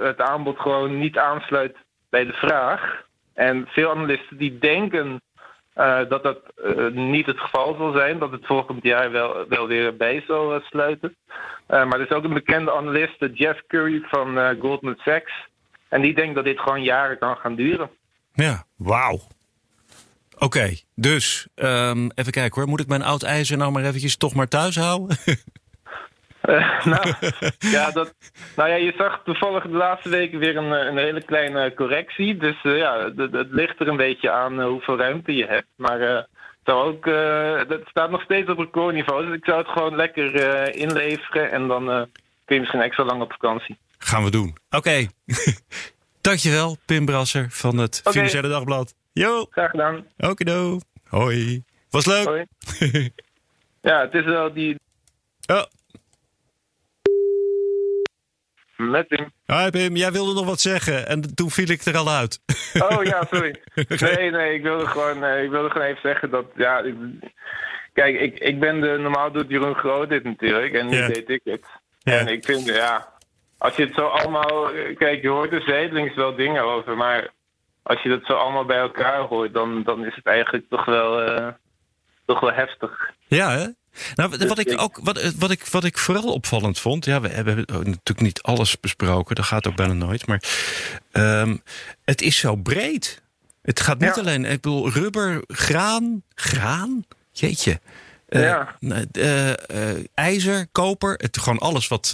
het 0.02 0.20
aanbod 0.20 0.58
gewoon 0.58 0.98
niet 0.98 1.18
aansluit 1.18 1.76
bij 2.10 2.24
de 2.24 2.32
vraag. 2.32 3.04
En 3.34 3.66
veel 3.68 3.90
analisten 3.90 4.36
die 4.36 4.58
denken 4.58 5.22
dat 6.08 6.22
dat 6.22 6.38
niet 6.92 7.26
het 7.26 7.40
geval 7.40 7.74
zal 7.74 7.92
zijn, 7.92 8.18
dat 8.18 8.32
het 8.32 8.46
volgend 8.46 8.82
jaar 8.82 9.10
wel, 9.10 9.44
wel 9.48 9.66
weer 9.66 9.96
bij 9.96 10.22
zal 10.26 10.60
sluiten. 10.60 11.16
maar 11.66 11.92
er 11.92 12.00
is 12.00 12.10
ook 12.10 12.24
een 12.24 12.34
bekende 12.34 12.72
analist, 12.72 13.26
Jeff 13.32 13.62
Curry 13.66 14.02
van 14.08 14.56
Goldman 14.60 14.96
Sachs. 14.98 15.48
En 15.90 16.00
die 16.00 16.14
denkt 16.14 16.34
dat 16.34 16.44
dit 16.44 16.60
gewoon 16.60 16.82
jaren 16.82 17.18
kan 17.18 17.36
gaan 17.36 17.54
duren. 17.54 17.90
Ja, 18.40 18.64
wauw. 18.76 19.20
Oké, 20.34 20.44
okay, 20.44 20.82
dus 20.94 21.48
um, 21.54 22.10
even 22.14 22.32
kijken 22.32 22.60
hoor. 22.60 22.68
Moet 22.70 22.80
ik 22.80 22.86
mijn 22.86 23.02
oud 23.02 23.22
ijzer 23.22 23.56
nou 23.56 23.72
maar 23.72 23.84
eventjes 23.84 24.16
toch 24.16 24.34
maar 24.34 24.48
thuis 24.48 24.76
houden? 24.76 25.16
Uh, 26.44 26.84
nou, 26.92 27.12
ja, 27.76 27.90
dat, 27.90 28.14
nou 28.56 28.68
ja, 28.68 28.74
je 28.74 28.94
zag 28.96 29.20
toevallig 29.24 29.62
de 29.62 29.68
laatste 29.68 30.08
weken 30.08 30.38
weer 30.38 30.56
een, 30.56 30.70
een 30.70 30.96
hele 30.96 31.22
kleine 31.22 31.74
correctie. 31.74 32.36
Dus 32.36 32.56
uh, 32.62 32.78
ja, 32.78 33.12
het 33.16 33.50
ligt 33.50 33.80
er 33.80 33.88
een 33.88 33.96
beetje 33.96 34.30
aan 34.30 34.60
uh, 34.60 34.66
hoeveel 34.66 34.96
ruimte 34.96 35.34
je 35.34 35.46
hebt. 35.46 35.68
Maar 35.76 36.00
het 36.00 36.74
ook, 36.74 37.04
dat 37.68 37.80
staat 37.84 38.10
nog 38.10 38.22
steeds 38.22 38.48
op 38.48 38.58
recordniveau. 38.58 39.26
Dus 39.26 39.36
ik 39.36 39.44
zou 39.44 39.58
het 39.58 39.68
gewoon 39.68 39.96
lekker 39.96 40.34
inleveren. 40.74 41.50
En 41.50 41.68
dan 41.68 41.84
kun 42.44 42.54
je 42.54 42.60
misschien 42.60 42.82
extra 42.82 43.04
lang 43.04 43.22
op 43.22 43.32
vakantie. 43.32 43.78
Gaan 43.98 44.24
we 44.24 44.30
doen. 44.30 44.56
Oké. 44.70 44.76
Okay. 44.76 45.08
Dankjewel, 46.20 46.76
Pim 46.86 47.04
Brasser 47.04 47.46
van 47.50 47.78
het 47.78 47.98
okay. 47.98 48.12
Financiële 48.12 48.48
Dagblad. 48.48 48.94
Jo. 49.12 49.46
Graag 49.50 49.70
gedaan. 49.70 50.06
Okido. 50.18 50.78
Hoi. 51.08 51.64
Was 51.90 52.06
leuk. 52.06 52.24
Hoi. 52.24 52.46
ja, 53.80 54.00
het 54.00 54.14
is 54.14 54.24
wel 54.24 54.52
die... 54.52 54.78
Oh. 55.46 55.62
Met 58.76 59.08
Pim. 59.08 59.32
Hi 59.46 59.70
Pim, 59.70 59.96
jij 59.96 60.12
wilde 60.12 60.34
nog 60.34 60.44
wat 60.44 60.60
zeggen 60.60 61.06
en 61.06 61.34
toen 61.34 61.50
viel 61.50 61.68
ik 61.70 61.84
er 61.84 61.96
al 61.96 62.10
uit. 62.10 62.40
Oh 62.78 63.04
ja, 63.04 63.26
sorry. 63.30 63.60
Nee, 64.00 64.30
nee, 64.30 64.54
ik 64.54 64.62
wilde 64.62 64.86
gewoon, 64.86 65.24
eh, 65.24 65.42
ik 65.42 65.50
wilde 65.50 65.70
gewoon 65.70 65.86
even 65.86 66.00
zeggen 66.02 66.30
dat, 66.30 66.44
ja, 66.56 66.78
ik, 66.78 66.94
kijk, 67.92 68.20
ik, 68.20 68.38
ik 68.38 68.60
ben 68.60 68.80
de, 68.80 68.96
normaal 69.00 69.32
doet 69.32 69.48
Jeroen 69.48 69.74
Groot 69.74 70.08
dit 70.08 70.24
natuurlijk 70.24 70.74
en 70.74 70.86
nu 70.86 70.96
yeah. 70.96 71.08
deed 71.08 71.28
ik 71.28 71.40
het. 71.44 71.66
Yeah. 71.98 72.20
En 72.20 72.28
ik 72.28 72.44
vind, 72.44 72.64
ja, 72.64 73.12
als 73.60 73.76
je 73.76 73.84
het 73.84 73.94
zo 73.94 74.06
allemaal, 74.06 74.70
eh, 74.72 74.96
kijk, 74.96 75.22
je 75.22 75.28
hoort 75.28 75.52
er 75.52 75.62
zijdelings 75.62 76.14
wel 76.14 76.34
dingen 76.34 76.64
over, 76.64 76.96
maar 76.96 77.30
als 77.82 78.02
je 78.02 78.08
dat 78.08 78.20
zo 78.24 78.32
allemaal 78.32 78.64
bij 78.64 78.78
elkaar 78.78 79.20
hoort, 79.20 79.52
dan, 79.54 79.82
dan 79.82 80.04
is 80.04 80.14
het 80.14 80.26
eigenlijk 80.26 80.64
toch 80.68 80.84
wel, 80.84 81.28
uh, 81.28 81.48
toch 82.26 82.40
wel 82.40 82.52
heftig. 82.52 83.10
Ja, 83.26 83.50
hè? 83.50 83.66
Nou, 84.14 84.36
wat 84.48 84.58
ik 84.58 84.80
ook 84.80 84.98
wat, 85.02 85.34
wat, 85.38 85.50
ik, 85.50 85.66
wat 85.66 85.84
ik 85.84 85.98
vooral 85.98 86.32
opvallend 86.32 86.78
vond, 86.78 87.04
ja, 87.04 87.20
we 87.20 87.28
hebben 87.28 87.56
natuurlijk 87.66 88.20
niet 88.20 88.42
alles 88.42 88.80
besproken, 88.80 89.34
dat 89.34 89.44
gaat 89.44 89.66
ook 89.66 89.76
bijna 89.76 89.92
nooit, 89.92 90.26
maar 90.26 90.42
um, 91.12 91.62
het 92.04 92.22
is 92.22 92.38
zo 92.38 92.56
breed. 92.56 93.22
Het 93.62 93.80
gaat 93.80 93.98
niet 93.98 94.14
ja. 94.14 94.20
alleen, 94.20 94.44
ik 94.44 94.60
bedoel, 94.60 94.90
rubber, 94.90 95.42
graan, 95.46 96.22
graan, 96.34 97.04
jeetje. 97.32 97.80
Eh, 98.28 98.42
Ja. 98.42 98.76
eh, 99.12 99.50
eh, 99.50 100.04
ijzer, 100.14 100.66
koper, 100.72 101.14
het, 101.16 101.38
gewoon 101.38 101.58
alles 101.58 101.88
wat. 101.88 102.10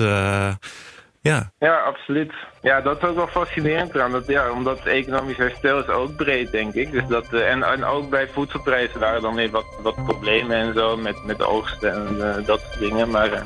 Ja. 1.26 1.50
Ja, 1.58 1.78
absoluut. 1.78 2.32
Ja, 2.62 2.80
dat 2.80 3.02
is 3.02 3.08
ook 3.08 3.16
wel 3.16 3.26
fascinerend 3.26 3.94
eraan. 3.94 4.10
Dat, 4.10 4.26
ja, 4.26 4.50
omdat 4.50 4.78
het 4.78 4.86
economisch 4.86 5.36
herstel 5.36 5.78
is 5.78 5.88
ook 5.88 6.16
breed, 6.16 6.50
denk 6.50 6.74
ik. 6.74 6.90
Dus 6.90 7.06
dat, 7.08 7.32
eh, 7.32 7.50
en, 7.50 7.62
en 7.62 7.84
ook 7.84 8.10
bij 8.10 8.28
voedselprijzen 8.28 9.00
waren 9.00 9.22
dan 9.22 9.34
weer 9.34 9.50
wat, 9.50 9.66
wat 9.82 10.04
problemen 10.04 10.56
en 10.56 10.74
zo 10.74 10.96
met, 10.96 11.24
met 11.24 11.38
de 11.38 11.46
oogsten 11.46 11.92
en 11.92 12.36
eh, 12.36 12.46
dat 12.46 12.60
soort 12.60 12.78
dingen. 12.78 13.10
Maar 13.10 13.32
eh, 13.32 13.42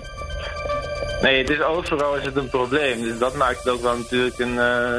nee, 1.22 1.38
het 1.38 1.50
is 1.50 1.60
overal 1.60 2.16
is 2.16 2.24
het 2.24 2.36
een 2.36 2.50
probleem. 2.50 3.02
Dus 3.02 3.18
dat 3.18 3.34
maakt 3.34 3.58
het 3.58 3.68
ook 3.68 3.82
wel 3.82 3.96
natuurlijk 3.96 4.38
een 4.38 4.58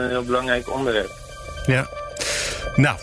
heel 0.10 0.24
belangrijk 0.24 0.72
onderwerp. 0.72 1.12
ja. 1.66 1.88
Nou. 2.76 2.98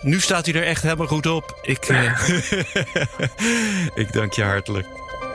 nu 0.00 0.20
staat 0.20 0.46
hij 0.46 0.54
er 0.54 0.66
echt 0.66 0.82
helemaal 0.82 1.06
goed 1.06 1.26
op. 1.26 1.58
Ik, 1.62 1.86
ik 4.02 4.12
dank 4.12 4.32
je 4.32 4.42
hartelijk. 4.42 4.86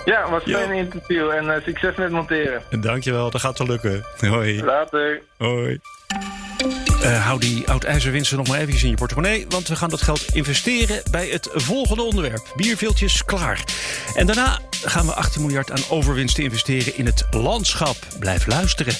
Ja, 0.08 0.30
was 0.30 0.42
Ja. 0.46 0.58
fijn 0.58 0.72
interview 0.72 1.30
en 1.30 1.56
eh, 1.56 1.64
succes 1.64 1.96
met 1.96 2.12
monteren. 2.12 2.62
En 2.70 2.82
dankjewel, 2.82 3.30
dat 3.32 3.42
gaat 3.42 3.58
wel 3.58 3.68
lukken. 3.68 4.06
Hoi. 4.20 4.64
Later. 4.64 5.22
Hoi. 5.38 5.80
Eh, 7.02 7.26
hou 7.26 7.40
die 7.40 7.68
oud-ijzerwinsten 7.70 8.38
nog 8.38 8.48
maar 8.48 8.60
even 8.60 8.82
in 8.84 8.90
je 8.90 8.96
portemonnee... 8.96 9.46
want 9.50 9.68
we 9.68 9.76
gaan 9.76 9.90
dat 9.90 10.02
geld 10.02 10.26
investeren 10.34 11.02
bij 11.12 11.28
het 11.28 11.50
volgende 11.54 12.02
onderwerp. 12.02 12.54
Bierveeltjes 12.56 13.26
klaar. 13.26 13.64
En 14.16 14.26
daarna 14.26 14.60
gaan 14.86 15.06
we 15.06 15.14
18 15.14 15.42
miljard 15.42 15.72
aan 15.72 15.82
overwinsten 15.90 16.44
investeren 16.44 16.98
in 16.98 17.06
het 17.06 17.28
landschap. 17.32 17.96
Blijf 18.20 18.48
luisteren. 18.48 18.94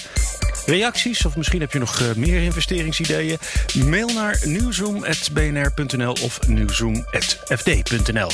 Reacties, 0.66 1.24
of 1.24 1.36
misschien 1.36 1.60
heb 1.60 1.72
je 1.72 1.78
nog 1.78 2.00
eh, 2.00 2.06
meer 2.16 2.42
investeringsideeën? 2.42 3.38
Mail 3.84 4.08
naar 4.08 4.38
nieuwzoom.bnr.nl 4.44 6.16
of 6.22 6.48
nieuwzoom.fd.nl. 6.48 8.30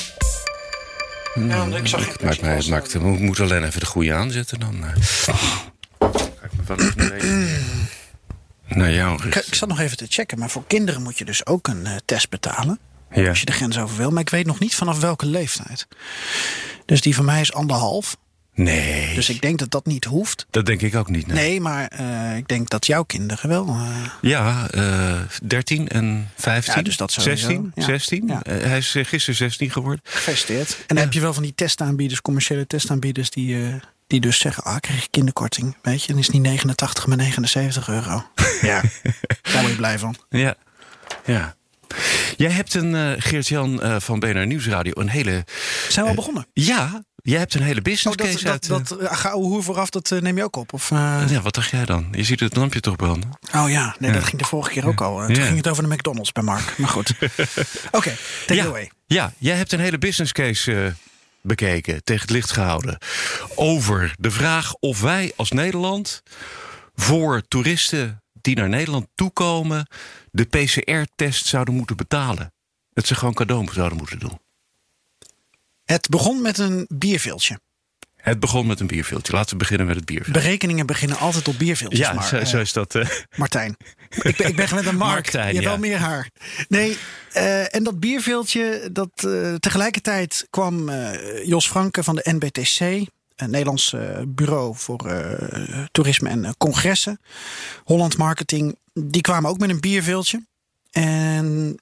Ja, 1.34 1.64
ik 1.66 1.86
zag 1.86 2.06
Het 2.12 2.22
maakt 2.22 2.40
mij, 2.40 2.54
het 2.56 2.68
maakt, 2.68 2.92
we 2.92 2.98
moeten 2.98 3.44
alleen 3.44 3.64
even 3.64 3.80
de 3.80 3.86
goede 3.86 4.14
aanzetten 4.14 4.60
dan. 4.60 4.84
eh. 4.84 4.90
Ga 5.98 6.44
ik 6.44 6.52
me 6.56 6.62
wel 6.66 6.78
even 6.80 7.12
even 7.14 7.88
naar 8.68 8.92
jou 8.92 9.26
Ik, 9.26 9.34
ik 9.34 9.54
zat 9.54 9.68
nog 9.68 9.78
even 9.80 9.96
te 9.96 10.06
checken, 10.08 10.38
maar 10.38 10.50
voor 10.50 10.66
kinderen 10.66 11.02
moet 11.02 11.18
je 11.18 11.24
dus 11.24 11.46
ook 11.46 11.68
een 11.68 11.86
eh, 11.86 11.96
test 12.04 12.28
betalen. 12.30 12.78
Ja. 13.10 13.28
Als 13.28 13.40
je 13.40 13.46
de 13.46 13.52
grens 13.52 13.78
over 13.78 13.96
wil. 13.96 14.10
Maar 14.10 14.20
ik 14.20 14.30
weet 14.30 14.46
nog 14.46 14.58
niet 14.58 14.74
vanaf 14.74 15.00
welke 15.00 15.26
leeftijd. 15.26 15.86
Dus 16.86 17.00
die 17.00 17.14
van 17.14 17.24
mij 17.24 17.40
is 17.40 17.52
anderhalf. 17.52 18.16
Nee, 18.54 19.14
Dus 19.14 19.28
ik 19.28 19.40
denk 19.40 19.58
dat 19.58 19.70
dat 19.70 19.86
niet 19.86 20.04
hoeft. 20.04 20.46
dat 20.50 20.66
denk 20.66 20.80
ik 20.82 20.94
ook 20.94 21.08
niet. 21.10 21.26
nee. 21.26 21.36
Nee, 21.36 21.60
maar 21.60 21.86
eh, 21.88 22.36
ik 22.36 22.48
denk 22.48 22.68
dat 22.70 22.86
jouw 22.86 23.02
kinderen 23.02 23.48
wel. 23.48 23.66
eh, 23.68 24.06
Ja, 24.20 24.70
eh 24.70 25.20
13 25.42 25.88
en 25.88 26.30
15. 26.36 26.74
Ja, 26.76 26.82
dus 26.82 26.96
dat 26.96 27.12
sowieso, 27.12 27.46
16. 27.46 27.72
ja. 27.74 27.84
16. 27.84 28.26
Ja. 28.26 28.40
Hij 28.48 28.78
is 28.78 28.90
gisteren 29.02 29.34
16 29.34 29.70
geworden. 29.70 30.00
gefeliciteerd. 30.04 30.76
En 30.86 30.94
dan 30.94 31.04
heb 31.04 31.12
je 31.12 31.20
wel 31.20 31.34
van 31.34 31.42
die 31.42 31.54
testaanbieders, 31.54 32.20
commerciële 32.22 32.66
testaanbieders, 32.66 33.30
die, 33.30 33.80
die 34.06 34.20
dus 34.20 34.38
zeggen: 34.38 34.62
Ah, 34.64 34.76
krijg 34.80 35.02
je 35.02 35.08
kinderkorting. 35.10 35.76
Weet 35.82 36.02
je, 36.02 36.08
dan 36.08 36.18
is 36.18 36.26
het 36.26 36.34
niet 36.34 36.42
89, 36.44 37.06
maar 37.06 37.16
79 37.16 37.88
euro. 37.88 38.24
ja, 38.60 38.82
daar 39.42 39.60
word 39.60 39.68
je 39.68 39.76
blij 39.76 39.98
van. 39.98 40.16
Ja. 40.28 40.54
ja. 41.24 41.54
Jij 42.36 42.50
hebt 42.50 42.74
een, 42.74 43.22
Geert-Jan 43.22 43.80
van 44.00 44.18
BNR 44.20 44.46
Nieuwsradio, 44.46 44.92
een 44.94 45.08
hele... 45.08 45.44
Zijn 45.88 46.04
we 46.04 46.10
al 46.10 46.16
begonnen? 46.16 46.46
Ja, 46.52 47.02
jij 47.30 47.38
hebt 47.38 47.54
een 47.54 47.62
hele 47.62 47.78
Oh, 47.78 47.82
business 47.84 48.16
dat, 48.16 48.26
case 48.26 48.44
dat, 48.44 48.52
uit... 48.70 48.88
dat, 48.88 49.00
uh, 49.00 49.12
gouden 49.12 49.48
hoer 49.50 49.62
vooraf, 49.62 49.90
dat 49.90 50.10
eh, 50.10 50.20
neem 50.20 50.36
je 50.36 50.42
ook 50.44 50.56
op? 50.56 50.72
Of, 50.72 50.90
eh, 50.90 51.22
eh, 51.22 51.30
ja, 51.30 51.40
wat 51.40 51.54
dacht 51.54 51.70
jij 51.70 51.84
dan? 51.84 52.08
Je 52.12 52.24
ziet 52.24 52.40
het 52.40 52.56
lampje 52.56 52.80
toch 52.80 52.96
branden? 52.96 53.30
Oh 53.54 53.70
ja, 53.70 53.96
nee, 53.98 54.10
Ja. 54.10 54.16
dat 54.16 54.24
ging 54.26 54.42
de 54.42 54.48
vorige 54.48 54.70
keer 54.70 54.86
ook 54.86 55.00
al. 55.00 55.20
Eh, 55.20 55.26
Toen 55.26 55.34
Ja. 55.34 55.44
ging 55.44 55.56
het 55.56 55.68
over 55.68 55.82
de 55.82 55.94
McDonald's 55.94 56.32
bij 56.32 56.42
Mark. 56.42 56.78
Maar 56.78 56.88
goed. 56.88 57.10
Oké, 57.90 58.10
take 58.10 58.14
it 58.46 58.54
ja, 58.54 58.64
away. 58.64 58.90
ja, 59.06 59.32
jij 59.38 59.56
hebt 59.56 59.72
een 59.72 59.80
hele 59.80 59.98
business 59.98 60.32
case 60.32 60.84
eh, 60.84 60.92
bekeken, 61.42 62.04
tegen 62.04 62.22
het 62.22 62.30
licht 62.30 62.50
gehouden. 62.50 62.98
Over 63.54 64.14
de 64.18 64.30
vraag 64.30 64.74
of 64.74 65.00
wij 65.00 65.32
als 65.36 65.50
Nederland 65.50 66.22
voor 66.94 67.42
toeristen 67.48 68.22
die 68.40 68.56
naar 68.56 68.68
Nederland 68.68 69.06
toekomen, 69.14 69.86
de 70.30 70.44
PCR-test 70.44 71.46
zouden 71.46 71.74
moeten 71.74 71.96
betalen. 71.96 72.52
Dat 72.92 73.06
ze 73.06 73.14
gewoon 73.14 73.34
cadeau 73.34 73.68
zouden 73.72 73.98
moeten 73.98 74.18
doen. 74.18 74.38
Het 75.84 76.08
begon 76.08 76.42
met 76.42 76.58
een 76.58 76.86
bierveeltje. 76.88 77.58
Het 78.16 78.40
begon 78.40 78.66
met 78.66 78.80
een 78.80 78.86
bierveeltje. 78.86 79.32
Laten 79.32 79.50
we 79.50 79.56
beginnen 79.56 79.86
met 79.86 79.96
het 79.96 80.04
bierveeltje. 80.04 80.40
Berekeningen 80.40 80.86
beginnen 80.86 81.18
altijd 81.18 81.48
op 81.48 81.58
bierveeltjes. 81.58 82.06
Ja, 82.06 82.12
maar, 82.12 82.26
zo, 82.26 82.44
zo 82.44 82.58
is 82.60 82.72
dat. 82.72 82.94
eh. 82.94 83.08
Martijn. 83.36 83.76
Ik 84.22 84.36
ben, 84.36 84.48
ik 84.48 84.56
ben 84.56 84.68
gewend 84.68 84.86
aan 84.86 84.96
Mark. 84.96 85.12
Marktijn, 85.12 85.46
je 85.46 85.52
hebt 85.52 85.64
ja. 85.64 85.70
wel 85.70 85.78
meer 85.78 85.98
haar. 85.98 86.30
Nee, 86.68 86.96
eh, 87.32 87.74
en 87.74 87.82
dat 87.82 88.00
bierveeltje, 88.00 88.88
dat, 88.92 89.10
eh, 89.24 89.54
tegelijkertijd 89.54 90.46
kwam 90.50 90.90
Jos 91.44 91.68
Franke 91.68 92.02
van 92.02 92.14
de 92.16 92.32
NBTC, 92.32 92.80
een 92.80 93.50
Nederlands 93.50 93.94
bureau 94.26 94.74
voor 94.76 95.28
toerisme 95.92 96.28
en 96.28 96.54
congressen, 96.58 97.20
Holland 97.84 98.16
Marketing, 98.16 98.78
die 98.92 99.20
kwamen 99.22 99.50
ook 99.50 99.58
met 99.58 99.70
een 99.70 99.80
bierveeltje. 99.80 100.46
En 100.90 101.76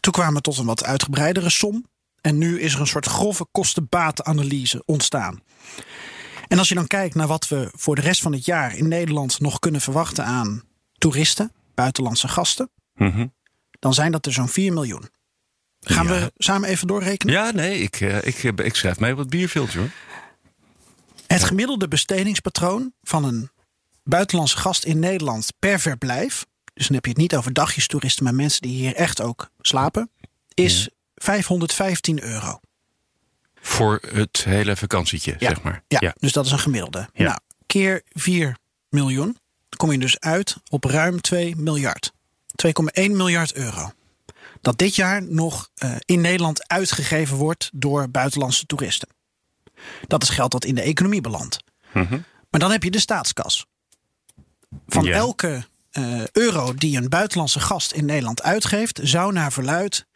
toen 0.00 0.12
kwamen 0.12 0.34
we 0.34 0.40
tot 0.40 0.58
een 0.58 0.66
wat 0.66 0.84
uitgebreidere 0.84 1.50
som. 1.50 1.86
En 2.24 2.38
nu 2.38 2.60
is 2.60 2.74
er 2.74 2.80
een 2.80 2.86
soort 2.86 3.06
grove 3.06 3.46
kosten-batenanalyse 3.52 4.82
ontstaan. 4.86 5.40
En 6.48 6.58
als 6.58 6.68
je 6.68 6.74
dan 6.74 6.86
kijkt 6.86 7.14
naar 7.14 7.26
wat 7.26 7.48
we 7.48 7.68
voor 7.72 7.94
de 7.94 8.00
rest 8.00 8.22
van 8.22 8.32
het 8.32 8.44
jaar 8.44 8.76
in 8.76 8.88
Nederland 8.88 9.40
nog 9.40 9.58
kunnen 9.58 9.80
verwachten 9.80 10.24
aan 10.24 10.62
toeristen, 10.98 11.52
buitenlandse 11.74 12.28
gasten, 12.28 12.70
Mhm. 12.94 13.26
dan 13.78 13.94
zijn 13.94 14.12
dat 14.12 14.26
er 14.26 14.32
zo'n 14.32 14.48
4 14.48 14.72
miljoen. 14.72 15.08
Gaan 15.80 16.06
Ja. 16.06 16.12
we 16.12 16.32
samen 16.36 16.68
even 16.68 16.86
doorrekenen? 16.86 17.34
Ja, 17.34 17.50
nee, 17.50 17.78
ik, 17.78 18.00
eh, 18.00 18.16
ik, 18.26 18.44
eh, 18.44 18.66
ik 18.66 18.74
schrijf 18.74 18.98
mee 18.98 19.12
op 19.12 19.18
het 19.18 19.30
bierveeltje 19.30 19.78
hoor. 19.78 19.90
Het 21.26 21.44
gemiddelde 21.44 21.88
bestedingspatroon 21.88 22.92
van 23.02 23.24
een 23.24 23.50
buitenlandse 24.02 24.56
gast 24.56 24.84
in 24.84 24.98
Nederland 24.98 25.52
per 25.58 25.80
verblijf, 25.80 26.46
dus 26.74 26.86
dan 26.86 26.94
heb 26.94 27.04
je 27.04 27.10
het 27.10 27.20
niet 27.20 27.36
over 27.36 27.52
dagjestoeristen, 27.52 28.24
maar 28.24 28.34
mensen 28.34 28.62
die 28.62 28.74
hier 28.76 28.94
echt 28.94 29.20
ook 29.20 29.50
slapen, 29.60 30.10
is 30.54 30.88
515 31.24 32.22
euro. 32.22 32.60
Voor 33.60 34.00
het 34.12 34.44
hele 34.44 34.76
vakantietje, 34.76 35.36
Ja. 35.38 35.48
zeg 35.48 35.62
maar. 35.62 35.82
Ja, 35.88 36.14
dus 36.18 36.32
dat 36.32 36.46
is 36.46 36.52
een 36.52 36.58
gemiddelde. 36.58 37.08
Ja. 37.12 37.24
Nou, 37.24 37.38
keer 37.66 38.02
4 38.08 38.56
miljoen, 38.88 39.38
kom 39.76 39.92
je 39.92 39.98
dus 39.98 40.20
uit 40.20 40.56
op 40.70 40.84
ruim 40.84 41.20
2 41.20 41.56
miljard. 41.56 42.12
2,1 42.56 43.16
miljard 43.16 43.54
euro. 43.54 43.92
Dat 44.60 44.78
dit 44.78 44.94
jaar 44.94 45.22
nog 45.22 45.70
eh, 45.74 45.96
in 46.04 46.20
Nederland 46.20 46.68
uitgegeven 46.68 47.36
wordt 47.36 47.70
door 47.74 48.10
buitenlandse 48.10 48.66
toeristen. 48.66 49.08
Dat 50.06 50.22
is 50.22 50.28
geld 50.28 50.50
dat 50.52 50.64
in 50.64 50.74
de 50.74 50.82
economie 50.82 51.20
belandt. 51.20 51.58
Mhm. 51.92 52.20
Maar 52.50 52.60
dan 52.60 52.70
heb 52.70 52.82
je 52.82 52.90
de 52.90 52.98
staatskas. 52.98 53.66
Van 54.86 55.06
elke 55.06 55.64
eh, 55.90 56.26
euro 56.32 56.74
die 56.74 56.96
een 56.96 57.08
buitenlandse 57.08 57.60
gast 57.60 57.92
in 57.92 58.04
Nederland 58.04 58.42
uitgeeft, 58.42 59.00
zou 59.02 59.32
naar 59.32 59.52
verluid 59.52 60.06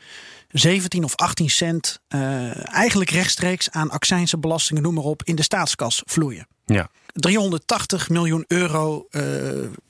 17 0.49 1.05
of 1.05 1.17
18 1.17 1.51
cent 1.51 2.01
eh, 2.09 2.75
eigenlijk 2.75 3.11
rechtstreeks 3.11 3.71
aan 3.71 3.91
accijnsen, 3.91 4.41
belastingen, 4.41 4.83
noem 4.83 4.95
maar 4.95 5.05
op, 5.05 5.23
in 5.23 5.37
de 5.37 5.43
staatskas 5.43 6.03
vloeien. 6.07 6.47
Ja. 6.65 6.91
380 7.13 8.09
miljoen 8.09 8.45
euro 8.47 9.07
eh, 9.11 9.23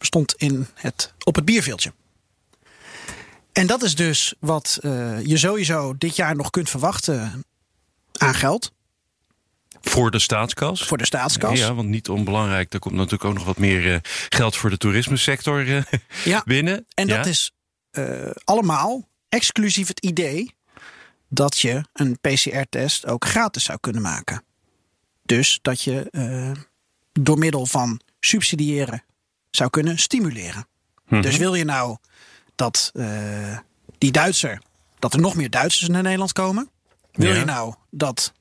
stond 0.01 0.35
in 0.35 0.67
het, 0.75 1.13
op 1.25 1.35
het 1.35 1.45
bierveeltje. 1.45 1.93
En 3.53 3.67
dat 3.67 3.83
is 3.83 3.95
dus 3.95 4.35
wat 4.41 4.79
eh, 4.83 5.27
je 5.27 5.37
sowieso 5.37 5.95
dit 5.99 6.17
jaar 6.17 6.37
nog 6.37 6.51
kunt 6.51 6.71
verwachten 6.71 7.45
aan 8.13 8.35
geld 8.35 8.73
Voor 9.81 10.11
de 10.11 10.19
staatskas. 10.19 10.85
voor 10.85 10.99
de 10.99 11.07
staatskas. 11.07 11.59
Ja, 11.59 11.75
want 11.75 11.89
niet 11.89 12.09
onbelangrijk. 12.09 12.73
Er 12.73 12.79
komt 12.79 12.95
natuurlijk 12.95 13.25
ook 13.25 13.35
nog 13.35 13.45
wat 13.45 13.59
meer 13.59 14.01
geld 14.29 14.57
voor 14.57 14.71
de 14.71 14.77
toerismesector 14.79 15.85
Ja. 16.25 16.43
binnen. 16.45 16.87
En 16.95 17.07
Ja? 17.07 17.17
dat 17.17 17.27
is 17.27 17.53
allemaal 18.45 19.09
exclusief 19.29 19.89
het 19.89 20.01
idee 20.01 20.55
dat 21.29 21.59
je 21.59 21.85
een 21.93 22.19
PCR-test 22.21 23.07
ook 23.07 23.25
gratis 23.25 23.65
zou 23.65 23.79
kunnen 23.81 24.03
maken. 24.03 24.45
Dus 25.23 25.59
dat 25.63 25.83
je 25.83 26.11
eh, 26.11 26.51
door 27.13 27.39
middel 27.39 27.67
van 27.67 28.01
subsidiëren 28.21 29.05
zou 29.51 29.71
kunnen 29.71 29.99
stimuleren. 29.99 30.67
Mhm. 31.09 31.23
Dus 31.23 31.37
wil 31.37 31.55
je 31.55 31.65
nou 31.65 31.97
dat 32.55 32.91
eh, 32.95 33.59
die 33.99 34.13
Duitser, 34.13 34.63
dat 34.99 35.15
er 35.15 35.21
nog 35.21 35.35
meer 35.35 35.51
Duitsers 35.51 35.89
naar 35.89 36.03
Nederland 36.03 36.33
komen? 36.33 36.71
Wil 37.13 37.33
Ja. 37.33 37.39
je 37.39 37.45
nou 37.45 37.75
dat 37.91 38.33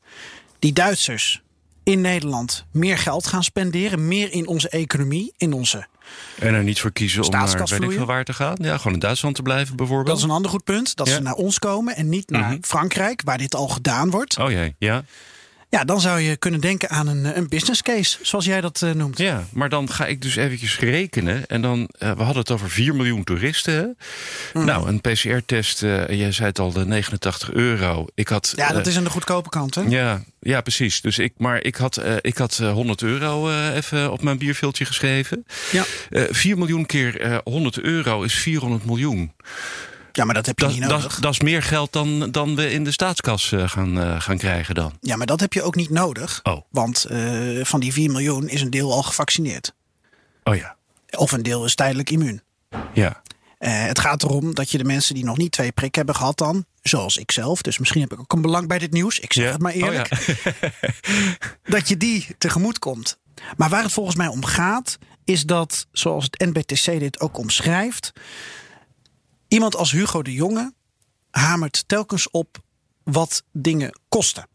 die 0.59 0.73
Duitsers 0.73 1.41
in 1.83 2.01
Nederland 2.01 2.65
meer 2.71 2.97
geld 2.97 3.27
gaan 3.27 3.43
spenderen, 3.43 4.07
meer 4.07 4.31
in 4.31 4.47
onze 4.47 4.69
economie, 4.69 5.33
in 5.37 5.53
onze 5.53 5.87
En 6.39 6.53
er 6.53 6.63
niet 6.63 6.81
voor 6.81 6.91
kiezen 6.91 7.23
om 7.23 7.29
naar 7.31 7.47
weet 7.67 7.81
ik 7.81 7.91
veel 7.91 8.05
waar 8.05 8.23
te 8.23 8.33
gaan. 8.33 8.55
Ja, 8.61 8.77
gewoon 8.77 8.93
in 8.93 8.99
Duitsland 8.99 9.35
te 9.35 9.41
blijven 9.41 9.75
bijvoorbeeld. 9.75 10.07
Dat 10.07 10.17
is 10.17 10.23
een 10.23 10.29
ander 10.29 10.51
goed 10.51 10.63
punt. 10.63 10.95
Dat 10.95 11.07
Ja. 11.07 11.13
ze 11.13 11.21
naar 11.21 11.33
ons 11.33 11.59
komen 11.59 11.95
en 11.95 12.09
niet 12.09 12.29
naar 12.29 12.49
Mhm. 12.51 12.57
Frankrijk, 12.61 13.21
waar 13.25 13.37
dit 13.37 13.55
al 13.55 13.67
gedaan 13.67 14.09
wordt. 14.09 14.37
Oh 14.37 14.51
jee, 14.51 14.75
ja. 14.79 15.03
Ja, 15.69 15.83
dan 15.83 16.01
zou 16.01 16.19
je 16.19 16.37
kunnen 16.37 16.61
denken 16.61 16.89
aan 16.89 17.07
een, 17.07 17.37
een 17.37 17.47
business 17.47 17.81
case, 17.81 18.17
zoals 18.21 18.45
jij 18.45 18.61
dat 18.61 18.81
uh, 18.83 18.91
noemt. 18.91 19.17
Ja, 19.17 19.43
maar 19.51 19.69
dan 19.69 19.89
ga 19.89 20.05
ik 20.05 20.21
dus 20.21 20.35
eventjes 20.35 20.79
rekenen. 20.79 21.47
En 21.47 21.61
dan, 21.61 21.79
uh, 21.79 22.11
we 22.11 22.23
hadden 22.23 22.37
het 22.37 22.51
over 22.51 22.69
4 22.69 22.95
miljoen 22.95 23.23
toeristen. 23.23 23.97
Mm. 24.53 24.65
Nou, 24.65 24.87
een 24.87 25.01
PCR-test, 25.01 25.83
uh, 25.83 26.07
jij 26.07 26.31
zei 26.31 26.47
het 26.47 26.59
al, 26.59 26.71
de 26.71 26.85
89 26.85 27.51
euro. 27.51 28.05
Ik 28.13 28.27
had, 28.27 28.53
ja, 28.55 28.71
dat 28.71 28.87
is 28.87 28.97
aan 28.97 29.03
de 29.03 29.09
goedkope 29.09 29.49
kant, 29.49 29.75
hè? 29.75 29.81
Ja, 29.81 30.23
ja 30.39 30.61
precies. 30.61 31.01
Dus 31.01 31.19
ik, 31.19 31.33
maar 31.37 31.63
ik 31.63 31.75
had, 31.75 32.01
ik 32.21 32.37
had 32.37 32.57
100 32.57 33.01
euro 33.01 33.49
even 33.71 34.11
op 34.11 34.21
mijn 34.21 34.37
bierviltje 34.37 34.85
geschreven. 34.85 35.45
Ja. 35.71 35.83
4 36.29 36.57
miljoen 36.57 36.85
keer 36.85 37.41
100 37.43 37.79
euro 37.79 38.21
is 38.21 38.33
400 38.33 38.85
miljoen. 38.85 39.31
Ja, 40.17 40.25
maar 40.25 40.33
dat 40.33 40.45
heb 40.45 40.59
je 40.59 40.65
dat, 40.65 40.73
niet 40.73 40.83
nodig. 40.83 41.13
Dat, 41.13 41.21
dat, 41.21 41.31
is 41.31 41.39
meer 41.39 41.63
geld 41.63 41.93
dan, 41.93 42.31
dan 42.31 42.55
we 42.55 42.71
in 42.71 42.83
de 42.83 42.91
staatskas 42.91 43.51
uh, 43.51 43.69
gaan, 43.69 43.97
uh, 43.97 44.21
gaan 44.21 44.37
krijgen 44.37 44.75
dan. 44.75 44.97
Ja, 45.01 45.15
maar 45.15 45.27
dat 45.27 45.39
heb 45.39 45.53
je 45.53 45.61
ook 45.61 45.75
niet 45.75 45.89
nodig. 45.89 46.39
Oh. 46.43 46.61
Want 46.69 47.05
uh, 47.11 47.65
van 47.65 47.79
die 47.79 47.93
4 47.93 48.11
miljoen 48.11 48.49
is 48.49 48.61
een 48.61 48.69
deel 48.69 48.91
al 48.91 49.03
gevaccineerd. 49.03 49.73
Oh 50.43 50.55
ja. 50.55 50.75
Of 51.17 51.31
een 51.31 51.43
deel 51.43 51.65
is 51.65 51.75
tijdelijk 51.75 52.09
immuun. 52.09 52.41
Ja. 52.93 53.21
het 53.57 53.99
gaat 53.99 54.23
erom 54.23 54.53
dat 54.53 54.71
je 54.71 54.77
de 54.77 54.83
mensen 54.83 55.15
die 55.15 55.23
nog 55.23 55.37
niet 55.37 55.51
twee 55.51 55.71
prik 55.71 55.95
hebben 55.95 56.15
gehad 56.15 56.37
dan... 56.37 56.65
zoals 56.81 57.17
ik 57.17 57.31
zelf, 57.31 57.61
dus 57.61 57.77
misschien 57.77 58.01
heb 58.01 58.13
ik 58.13 58.19
ook 58.19 58.33
een 58.33 58.41
belang 58.41 58.67
bij 58.67 58.79
dit 58.79 58.91
nieuws. 58.91 59.19
Ik 59.19 59.33
zeg 59.33 59.45
ja? 59.45 59.51
het 59.51 59.61
maar 59.61 59.73
eerlijk. 59.73 60.11
Oh 60.11 60.19
ja. 60.27 60.61
dat 61.75 61.87
je 61.87 61.97
die 61.97 62.27
tegemoet 62.37 62.79
komt. 62.79 63.17
Maar 63.57 63.69
waar 63.69 63.83
het 63.83 63.93
volgens 63.93 64.15
mij 64.15 64.27
om 64.27 64.45
gaat... 64.45 64.97
is 65.23 65.43
dat, 65.43 65.87
zoals 65.91 66.23
het 66.23 66.45
NBTC 66.53 66.99
dit 66.99 67.19
ook 67.19 67.37
omschrijft... 67.37 68.13
Iemand 69.47 69.75
als 69.75 69.91
Hugo 69.91 70.21
de 70.21 70.33
Jonge 70.33 70.73
hamert 71.31 71.83
telkens 71.87 72.29
op 72.29 72.57
wat 73.03 73.43
dingen 73.51 73.99
kosten. 74.09 74.47